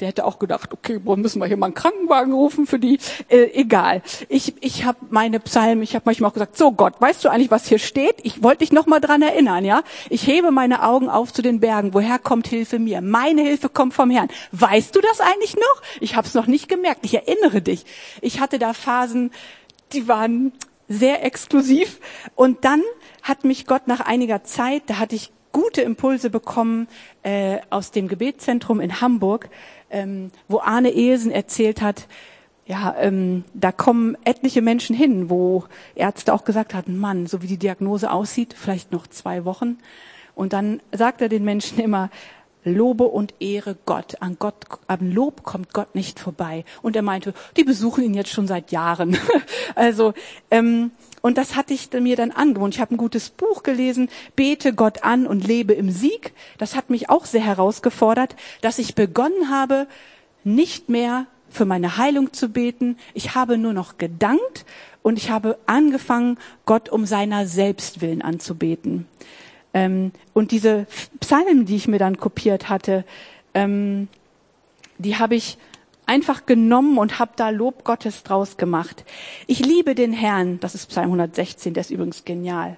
der 0.00 0.08
hätte 0.08 0.24
auch 0.24 0.38
gedacht, 0.38 0.72
okay, 0.72 1.00
wo 1.04 1.16
müssen 1.16 1.40
wir 1.40 1.46
hier 1.46 1.56
mal 1.56 1.66
einen 1.66 1.74
Krankenwagen 1.74 2.32
rufen 2.32 2.66
für 2.66 2.78
die? 2.78 2.98
Äh, 3.28 3.50
egal. 3.54 4.02
Ich, 4.28 4.54
ich 4.60 4.84
habe 4.84 4.98
meine 5.10 5.40
Psalmen, 5.40 5.82
ich 5.82 5.94
habe 5.94 6.04
manchmal 6.06 6.30
auch 6.30 6.34
gesagt, 6.34 6.56
so 6.56 6.72
Gott, 6.72 7.00
weißt 7.00 7.24
du 7.24 7.28
eigentlich, 7.28 7.50
was 7.50 7.66
hier 7.66 7.78
steht? 7.78 8.16
Ich 8.22 8.42
wollte 8.42 8.58
dich 8.58 8.72
noch 8.72 8.86
mal 8.86 9.00
dran 9.00 9.22
erinnern, 9.22 9.64
ja? 9.64 9.82
Ich 10.10 10.26
hebe 10.26 10.50
meine 10.50 10.82
Augen 10.82 11.08
auf 11.08 11.32
zu 11.32 11.42
den 11.42 11.60
Bergen. 11.60 11.94
Woher 11.94 12.18
kommt 12.18 12.48
Hilfe 12.48 12.78
mir? 12.78 13.00
Meine 13.00 13.42
Hilfe 13.42 13.68
kommt 13.68 13.94
vom 13.94 14.10
Herrn. 14.10 14.28
Weißt 14.52 14.94
du 14.94 15.00
das 15.00 15.20
eigentlich 15.20 15.54
noch? 15.54 15.82
Ich 16.00 16.16
habe 16.16 16.26
es 16.26 16.34
noch 16.34 16.46
nicht 16.46 16.68
gemerkt. 16.68 17.00
Ich 17.04 17.14
erinnere 17.14 17.62
dich. 17.62 17.84
Ich 18.20 18.40
hatte 18.40 18.58
da 18.58 18.74
Phasen, 18.74 19.30
die 19.92 20.08
waren 20.08 20.52
sehr 20.88 21.24
exklusiv. 21.24 22.00
Und 22.34 22.64
dann 22.64 22.82
hat 23.22 23.44
mich 23.44 23.66
Gott 23.66 23.86
nach 23.86 24.00
einiger 24.00 24.44
Zeit, 24.44 24.82
da 24.86 24.98
hatte 24.98 25.16
ich 25.16 25.30
gute 25.54 25.80
Impulse 25.82 26.28
bekommen 26.28 26.88
äh, 27.22 27.58
aus 27.70 27.92
dem 27.92 28.08
Gebetszentrum 28.08 28.80
in 28.80 29.00
Hamburg, 29.00 29.48
ähm, 29.88 30.30
wo 30.48 30.58
Arne 30.58 30.90
Ehesen 30.90 31.30
erzählt 31.30 31.80
hat, 31.80 32.08
ja, 32.66 32.94
ähm, 32.98 33.44
da 33.54 33.72
kommen 33.72 34.16
etliche 34.24 34.62
Menschen 34.62 34.96
hin, 34.96 35.30
wo 35.30 35.64
Ärzte 35.94 36.34
auch 36.34 36.44
gesagt 36.44 36.74
hatten, 36.74 36.98
Mann, 36.98 37.26
so 37.26 37.40
wie 37.40 37.46
die 37.46 37.58
Diagnose 37.58 38.10
aussieht, 38.10 38.54
vielleicht 38.58 38.90
noch 38.90 39.06
zwei 39.06 39.44
Wochen. 39.44 39.78
Und 40.34 40.52
dann 40.52 40.80
sagt 40.92 41.22
er 41.22 41.28
den 41.28 41.44
Menschen 41.44 41.78
immer, 41.78 42.10
Lobe 42.64 43.04
und 43.04 43.34
Ehre 43.40 43.76
Gott. 43.84 44.16
An 44.20 44.36
Gott, 44.38 44.64
an 44.88 45.12
Lob 45.12 45.44
kommt 45.44 45.72
Gott 45.72 45.94
nicht 45.94 46.18
vorbei. 46.18 46.64
Und 46.82 46.96
er 46.96 47.02
meinte, 47.02 47.34
die 47.56 47.64
besuchen 47.64 48.02
ihn 48.02 48.14
jetzt 48.14 48.30
schon 48.30 48.48
seit 48.48 48.72
Jahren. 48.72 49.16
also, 49.74 50.14
ähm, 50.50 50.90
und 51.24 51.38
das 51.38 51.56
hatte 51.56 51.72
ich 51.72 51.90
mir 51.90 52.16
dann 52.16 52.32
angewohnt. 52.32 52.74
Ich 52.74 52.82
habe 52.82 52.94
ein 52.94 52.98
gutes 52.98 53.30
Buch 53.30 53.62
gelesen, 53.62 54.10
bete 54.36 54.74
Gott 54.74 55.04
an 55.04 55.26
und 55.26 55.42
lebe 55.42 55.72
im 55.72 55.90
Sieg. 55.90 56.34
Das 56.58 56.76
hat 56.76 56.90
mich 56.90 57.08
auch 57.08 57.24
sehr 57.24 57.40
herausgefordert, 57.40 58.36
dass 58.60 58.78
ich 58.78 58.94
begonnen 58.94 59.48
habe, 59.48 59.86
nicht 60.44 60.90
mehr 60.90 61.24
für 61.48 61.64
meine 61.64 61.96
Heilung 61.96 62.34
zu 62.34 62.50
beten. 62.50 62.98
Ich 63.14 63.34
habe 63.34 63.56
nur 63.56 63.72
noch 63.72 63.96
gedankt 63.96 64.66
und 65.00 65.16
ich 65.16 65.30
habe 65.30 65.56
angefangen, 65.64 66.36
Gott 66.66 66.90
um 66.90 67.06
seiner 67.06 67.46
Selbstwillen 67.46 68.20
anzubeten. 68.20 69.06
Ähm, 69.72 70.12
und 70.34 70.50
diese 70.50 70.86
Psalmen, 71.20 71.64
die 71.64 71.76
ich 71.76 71.88
mir 71.88 71.98
dann 71.98 72.18
kopiert 72.18 72.68
hatte, 72.68 73.02
ähm, 73.54 74.08
die 74.98 75.16
habe 75.16 75.36
ich 75.36 75.56
einfach 76.06 76.46
genommen 76.46 76.98
und 76.98 77.18
habe 77.18 77.32
da 77.36 77.50
Lob 77.50 77.84
Gottes 77.84 78.22
draus 78.22 78.56
gemacht. 78.56 79.04
Ich 79.46 79.60
liebe 79.60 79.94
den 79.94 80.12
Herrn, 80.12 80.60
das 80.60 80.74
ist 80.74 80.88
Psalm 80.88 81.06
116, 81.06 81.74
der 81.74 81.82
ist 81.82 81.90
übrigens 81.90 82.24
genial 82.24 82.76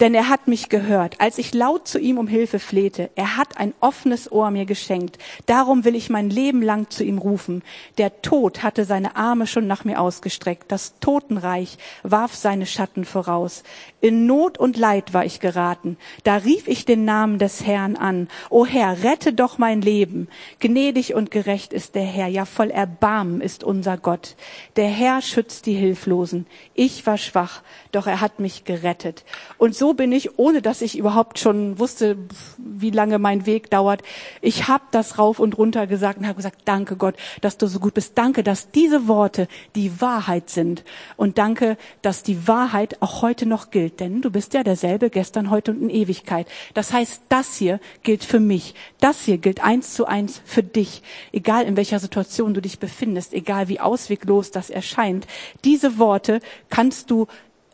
denn 0.00 0.14
er 0.14 0.30
hat 0.30 0.48
mich 0.48 0.70
gehört, 0.70 1.20
als 1.20 1.36
ich 1.36 1.52
laut 1.52 1.86
zu 1.86 1.98
ihm 1.98 2.16
um 2.16 2.26
Hilfe 2.26 2.58
flehte. 2.58 3.10
Er 3.16 3.36
hat 3.36 3.58
ein 3.58 3.74
offenes 3.80 4.32
Ohr 4.32 4.50
mir 4.50 4.64
geschenkt. 4.64 5.18
Darum 5.44 5.84
will 5.84 5.94
ich 5.94 6.08
mein 6.08 6.30
Leben 6.30 6.62
lang 6.62 6.88
zu 6.88 7.04
ihm 7.04 7.18
rufen. 7.18 7.62
Der 7.98 8.22
Tod 8.22 8.62
hatte 8.62 8.86
seine 8.86 9.16
Arme 9.16 9.46
schon 9.46 9.66
nach 9.66 9.84
mir 9.84 10.00
ausgestreckt. 10.00 10.72
Das 10.72 10.98
Totenreich 11.00 11.76
warf 12.02 12.34
seine 12.34 12.64
Schatten 12.64 13.04
voraus. 13.04 13.62
In 14.00 14.24
Not 14.24 14.56
und 14.56 14.78
Leid 14.78 15.12
war 15.12 15.26
ich 15.26 15.40
geraten. 15.40 15.98
Da 16.24 16.36
rief 16.36 16.66
ich 16.66 16.86
den 16.86 17.04
Namen 17.04 17.38
des 17.38 17.66
Herrn 17.66 17.96
an. 17.96 18.28
O 18.48 18.64
Herr, 18.64 19.02
rette 19.02 19.34
doch 19.34 19.58
mein 19.58 19.82
Leben. 19.82 20.28
Gnädig 20.60 21.14
und 21.14 21.30
gerecht 21.30 21.74
ist 21.74 21.94
der 21.94 22.04
Herr. 22.04 22.28
Ja, 22.28 22.46
voll 22.46 22.70
Erbarmen 22.70 23.42
ist 23.42 23.62
unser 23.62 23.98
Gott. 23.98 24.36
Der 24.76 24.88
Herr 24.88 25.20
schützt 25.20 25.66
die 25.66 25.74
Hilflosen. 25.74 26.46
Ich 26.72 27.04
war 27.06 27.18
schwach, 27.18 27.62
doch 27.92 28.06
er 28.06 28.22
hat 28.22 28.40
mich 28.40 28.64
gerettet. 28.64 29.24
Und 29.58 29.74
so 29.74 29.89
bin 29.94 30.12
ich, 30.12 30.38
ohne 30.38 30.62
dass 30.62 30.82
ich 30.82 30.98
überhaupt 30.98 31.38
schon 31.38 31.78
wusste, 31.78 32.16
wie 32.58 32.90
lange 32.90 33.18
mein 33.18 33.46
Weg 33.46 33.70
dauert. 33.70 34.02
Ich 34.40 34.68
habe 34.68 34.84
das 34.90 35.18
rauf 35.18 35.38
und 35.38 35.58
runter 35.58 35.86
gesagt 35.86 36.18
und 36.18 36.26
habe 36.26 36.36
gesagt, 36.36 36.62
danke 36.64 36.96
Gott, 36.96 37.16
dass 37.40 37.58
du 37.58 37.66
so 37.66 37.80
gut 37.80 37.94
bist. 37.94 38.16
Danke, 38.16 38.42
dass 38.42 38.70
diese 38.70 39.08
Worte 39.08 39.48
die 39.74 40.00
Wahrheit 40.00 40.50
sind. 40.50 40.84
Und 41.16 41.38
danke, 41.38 41.76
dass 42.02 42.22
die 42.22 42.48
Wahrheit 42.48 43.00
auch 43.00 43.22
heute 43.22 43.46
noch 43.46 43.70
gilt. 43.70 44.00
Denn 44.00 44.22
du 44.22 44.30
bist 44.30 44.54
ja 44.54 44.62
derselbe 44.62 45.10
gestern, 45.10 45.50
heute 45.50 45.72
und 45.72 45.82
in 45.82 45.90
Ewigkeit. 45.90 46.46
Das 46.74 46.92
heißt, 46.92 47.22
das 47.28 47.56
hier 47.56 47.80
gilt 48.02 48.24
für 48.24 48.40
mich. 48.40 48.74
Das 49.00 49.24
hier 49.24 49.38
gilt 49.38 49.62
eins 49.62 49.94
zu 49.94 50.06
eins 50.06 50.40
für 50.44 50.62
dich. 50.62 51.02
Egal 51.32 51.64
in 51.64 51.76
welcher 51.76 51.98
Situation 51.98 52.54
du 52.54 52.60
dich 52.60 52.78
befindest, 52.78 53.32
egal 53.32 53.68
wie 53.68 53.80
ausweglos 53.80 54.50
das 54.50 54.70
erscheint. 54.70 55.26
Diese 55.64 55.98
Worte 55.98 56.40
kannst 56.68 57.10
du 57.10 57.26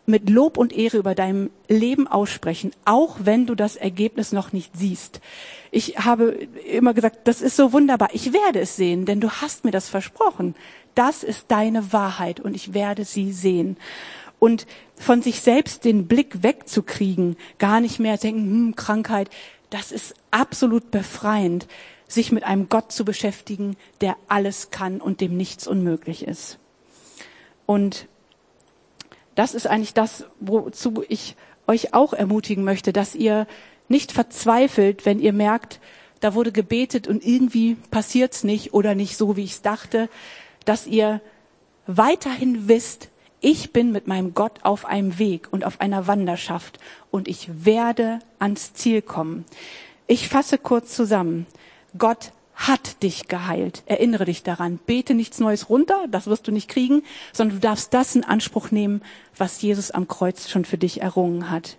mit 0.07 0.31
Lob 0.31 0.57
und 0.57 0.73
Ehre 0.73 0.99
über 0.99 1.14
deinem 1.14 1.51
Leben 1.69 2.07
aussprechen, 2.07 2.71
auch 2.85 3.16
wenn 3.21 3.47
du 3.47 3.55
das 3.55 3.77
Ergebnis 3.77 4.33
noch 4.33 4.53
nicht 4.53 4.73
siehst. 4.77 5.21
Ich 5.71 5.99
habe 5.99 6.49
immer 6.71 6.95
gesagt, 6.95 7.27
das 7.29 7.42
ist 7.42 7.57
so 7.57 7.73
wunderbar. 7.73 8.11
Ich 8.12 8.33
werde 8.33 8.61
es 8.61 8.77
sehen, 8.77 9.04
denn 9.04 9.21
du 9.21 9.31
hast 9.31 9.65
mir 9.65 9.73
das 9.73 9.88
versprochen. 9.88 10.54
Das 10.94 11.23
ist 11.23 11.46
deine 11.48 11.92
Wahrheit 11.92 12.40
und 12.40 12.54
ich 12.54 12.73
werde 12.73 13.04
sie 13.04 13.33
sehen. 13.33 13.77
Und 14.38 14.67
von 14.96 15.23
sich 15.23 15.40
selbst 15.40 15.85
den 15.85 16.07
Blick 16.07 16.42
wegzukriegen, 16.42 17.37
gar 17.59 17.81
nicht 17.81 17.98
mehr 17.98 18.17
denken, 18.17 18.42
hm, 18.42 18.77
Krankheit, 18.77 19.29
das 19.71 19.92
ist 19.92 20.15
absolut 20.31 20.90
befreiend, 20.90 21.67
sich 22.07 22.31
mit 22.33 22.44
einem 22.44 22.69
Gott 22.69 22.92
zu 22.92 23.04
beschäftigen, 23.04 23.77
der 24.00 24.17
alles 24.29 24.71
kann 24.71 25.00
und 25.00 25.21
dem 25.21 25.37
nichts 25.37 25.67
unmöglich 25.67 26.27
ist. 26.27 26.59
Und 27.67 28.07
das 29.37 29.54
ist 29.54 29.68
eigentlich 29.68 29.94
das, 29.94 30.24
wozu 30.40 31.04
ich 31.08 31.37
euch 31.68 31.94
auch 31.94 32.12
ermutigen 32.12 32.64
möchte, 32.64 32.92
dass 32.92 33.14
ihr 33.14 33.46
nicht 33.88 34.10
verzweifelt, 34.10 35.06
wenn 35.06 35.20
ihr 35.20 35.32
merkt, 35.32 35.78
da 36.18 36.34
wurde 36.34 36.50
gebetet 36.50 37.06
und 37.06 37.24
irgendwie 37.24 37.76
passiert's 37.90 38.42
nicht 38.42 38.74
oder 38.74 38.96
nicht 38.96 39.16
so, 39.16 39.37
wie 39.37 39.44
ich's 39.44 39.62
dachte, 39.62 40.08
dass 40.64 40.88
ihr 40.88 41.20
weiterhin 41.87 42.66
wisst, 42.66 43.10
Ich 43.40 43.72
bin 43.72 43.92
mit 43.92 44.06
meinem 44.06 44.34
Gott 44.34 44.60
auf 44.62 44.87
einem 44.87 45.18
Weg 45.18 45.52
und 45.52 45.64
auf 45.64 45.80
einer 45.80 46.06
Wanderschaft 46.06 46.80
und 47.10 47.28
ich 47.28 47.64
werde 47.64 48.18
ans 48.38 48.72
Ziel 48.72 49.02
kommen. 49.02 49.44
Ich 50.06 50.28
fasse 50.28 50.58
kurz 50.58 50.94
zusammen. 50.94 51.46
Gott 51.98 52.32
hat 52.57 53.02
dich 53.02 53.29
geheilt. 53.29 53.83
Erinnere 53.87 54.25
dich 54.25 54.42
daran. 54.42 54.79
Bete 54.87 55.15
nichts 55.15 55.38
Neues 55.38 55.69
runter, 55.69 56.07
das 56.11 56.27
wirst 56.27 56.48
du 56.48 56.52
nicht 56.52 56.69
kriegen, 56.69 57.02
sondern 57.33 57.59
du 57.59 57.61
darfst 57.61 57.92
das 57.94 58.17
in 58.17 58.25
Anspruch 58.25 58.71
nehmen, 58.71 59.02
was 59.37 59.61
Jesus 59.61 59.90
am 59.90 60.09
Kreuz 60.09 60.48
schon 60.48 60.65
für 60.65 60.79
dich 60.79 61.02
errungen 61.02 61.50
hat. 61.50 61.77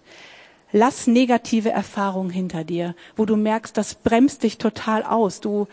Lass 0.71 1.07
negative 1.07 1.71
Erfahrungen 1.71 2.29
hinter 2.29 2.63
dir, 2.63 2.95
wo 3.15 3.25
du 3.25 3.35
merkst, 3.35 3.75
das 3.75 3.95
bremst 3.95 4.43
dich 4.43 4.59
total 4.59 5.03
aus. 5.03 5.41
Du 5.41 5.67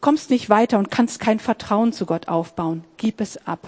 kommst 0.00 0.30
nicht 0.30 0.48
weiter 0.48 0.78
und 0.78 0.90
kannst 0.90 1.20
kein 1.20 1.38
Vertrauen 1.38 1.92
zu 1.92 2.06
Gott 2.06 2.28
aufbauen. 2.28 2.84
Gib 2.96 3.20
es 3.20 3.46
ab. 3.46 3.66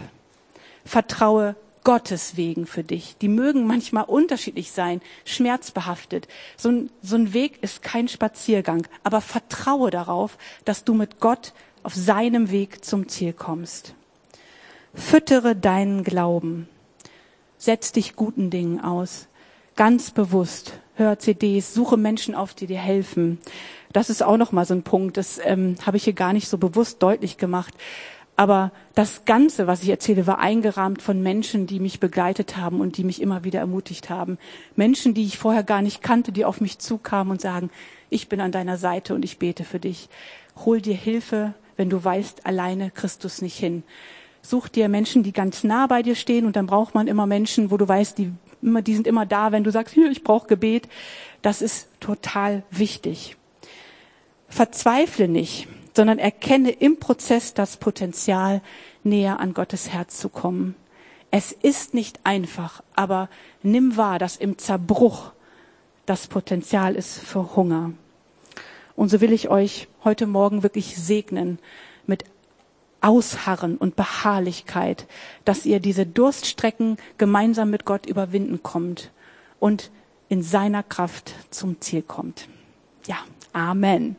Vertraue 0.85 1.57
Gottes 1.85 2.37
Wegen 2.37 2.67
für 2.67 2.85
dich. 2.85 3.17
Die 3.21 3.29
mögen 3.29 3.67
manchmal 3.67 4.05
unterschiedlich 4.05 4.73
sein, 4.73 5.01
schmerzbehaftet. 5.25 6.29
So 6.57 6.71
ein, 6.71 6.91
so 7.03 7.17
ein 7.17 7.33
Weg 7.33 7.63
ist 7.63 7.83
kein 7.83 8.09
Spaziergang, 8.09 8.87
aber 9.03 9.21
vertraue 9.21 9.91
darauf, 9.91 10.39
dass 10.65 10.85
du 10.85 10.95
mit 10.95 11.21
Gott 11.21 11.53
auf 11.83 11.95
seinem 11.95 12.51
Weg 12.51 12.85
zum 12.85 13.09
Ziel 13.09 13.33
kommst. 13.33 13.95
Füttere 14.95 15.57
deinen 15.57 16.05
Glauben. 16.05 16.69
Setz 17.59 17.93
dich 17.93 18.17
guten 18.17 18.51
Dingen 18.51 18.81
aus. 18.81 19.27
Ganz 19.75 20.11
bewusst. 20.11 20.75
Hör 20.95 21.19
CDs, 21.19 21.73
suche 21.73 21.97
Menschen 21.97 22.35
auf, 22.35 22.53
die 22.53 22.67
dir 22.67 22.79
helfen. 22.79 23.39
Das 23.93 24.11
ist 24.11 24.23
auch 24.23 24.37
noch 24.37 24.53
mal 24.53 24.67
so 24.67 24.75
ein 24.75 24.83
Punkt. 24.83 25.17
Das 25.17 25.41
ähm, 25.43 25.77
habe 25.87 25.97
ich 25.97 26.05
hier 26.05 26.13
gar 26.13 26.33
nicht 26.33 26.49
so 26.49 26.59
bewusst 26.59 27.03
deutlich 27.03 27.39
gemacht. 27.39 27.75
Aber 28.37 28.73
das 28.95 29.25
Ganze, 29.25 29.67
was 29.67 29.83
ich 29.83 29.91
erzähle, 29.91 30.27
war 30.27 30.39
eingerahmt 30.39 31.03
von 31.03 31.23
Menschen, 31.23 31.67
die 31.67 31.81
mich 31.81 32.01
begleitet 32.01 32.57
haben 32.57 32.81
und 32.81 32.97
die 32.97 33.05
mich 33.05 33.21
immer 33.21 33.45
wieder 33.45 33.61
ermutigt 33.61 34.09
haben. 34.09 34.39
Menschen, 34.75 35.13
die 35.15 35.25
ich 35.25 35.39
vorher 35.39 35.63
gar 35.63 35.83
nicht 35.83 36.03
kannte, 36.03 36.33
die 36.33 36.45
auf 36.45 36.61
mich 36.61 36.79
zukamen 36.79 37.33
und 37.33 37.41
sagen, 37.41 37.71
ich 38.09 38.29
bin 38.29 38.41
an 38.41 38.53
deiner 38.53 38.79
Seite 38.79 39.15
und 39.15 39.25
ich 39.25 39.39
bete 39.39 39.65
für 39.65 39.79
dich. 39.79 40.09
Hol 40.65 40.81
dir 40.81 40.95
Hilfe, 40.95 41.55
wenn 41.77 41.91
du 41.91 42.03
weißt, 42.03 42.47
alleine 42.47 42.91
Christus 42.91 43.43
nicht 43.43 43.57
hin. 43.57 43.83
Such 44.41 44.69
dir 44.69 44.89
Menschen, 44.89 45.23
die 45.23 45.33
ganz 45.33 45.63
nah 45.63 45.87
bei 45.87 46.03
dir 46.03 46.15
stehen 46.15 46.47
und 46.47 46.57
dann 46.57 46.67
braucht 46.67 46.95
man 46.95 47.09
immer 47.09 47.27
Menschen, 47.27 47.71
wo 47.71 47.77
du 47.77 47.87
weißt, 47.87 48.19
die, 48.19 48.33
immer, 48.61 48.83
die 48.83 48.95
sind 48.95 49.07
immer 49.07 49.27
da, 49.27 49.53
wenn 49.53 49.63
du 49.63 49.71
sagst, 49.71 49.97
ich 49.97 50.25
brauche 50.25 50.49
Gebet. 50.49 50.89
Das 51.43 51.63
ist 51.63 51.89
total 52.01 52.65
wichtig. 52.71 53.37
Verzweifle 54.49 55.29
nicht 55.29 55.69
sondern 55.95 56.19
erkenne 56.19 56.71
im 56.71 56.99
Prozess 56.99 57.55
das 57.55 57.77
Potenzial, 57.77 58.61
näher 59.05 59.41
an 59.41 59.55
Gottes 59.55 59.91
Herz 59.91 60.19
zu 60.19 60.29
kommen. 60.29 60.75
Es 61.31 61.53
ist 61.53 61.95
nicht 61.95 62.21
einfach, 62.25 62.83
aber 62.95 63.29
nimm 63.63 63.97
wahr, 63.97 64.19
dass 64.19 64.37
im 64.37 64.59
Zerbruch 64.59 65.33
das 66.07 66.27
Potenzial 66.27 66.95
ist 66.95 67.19
für 67.19 67.57
Hunger. 67.57 67.93
Und 68.97 69.09
so 69.09 69.21
will 69.21 69.33
ich 69.33 69.49
euch 69.49 69.89
heute 70.05 70.27
Morgen 70.27 70.63
wirklich 70.63 70.97
segnen 70.97 71.59
mit 72.07 72.25
Ausharren 73.01 73.77
und 73.77 73.97
Beharrlichkeit, 73.97 75.07
dass 75.45 75.67
ihr 75.67 75.81
diese 75.81 76.07
Durststrecken 76.07 76.99
gemeinsam 77.19 77.71
mit 77.71 77.85
Gott 77.85 78.07
überwinden 78.07 78.63
kommt 78.63 79.11
und 79.59 79.91
in 80.29 80.43
seiner 80.43 80.83
Kraft 80.83 81.35
zum 81.51 81.81
Ziel 81.81 82.03
kommt. 82.03 82.49
Ja, 83.07 83.19
Amen. 83.53 84.17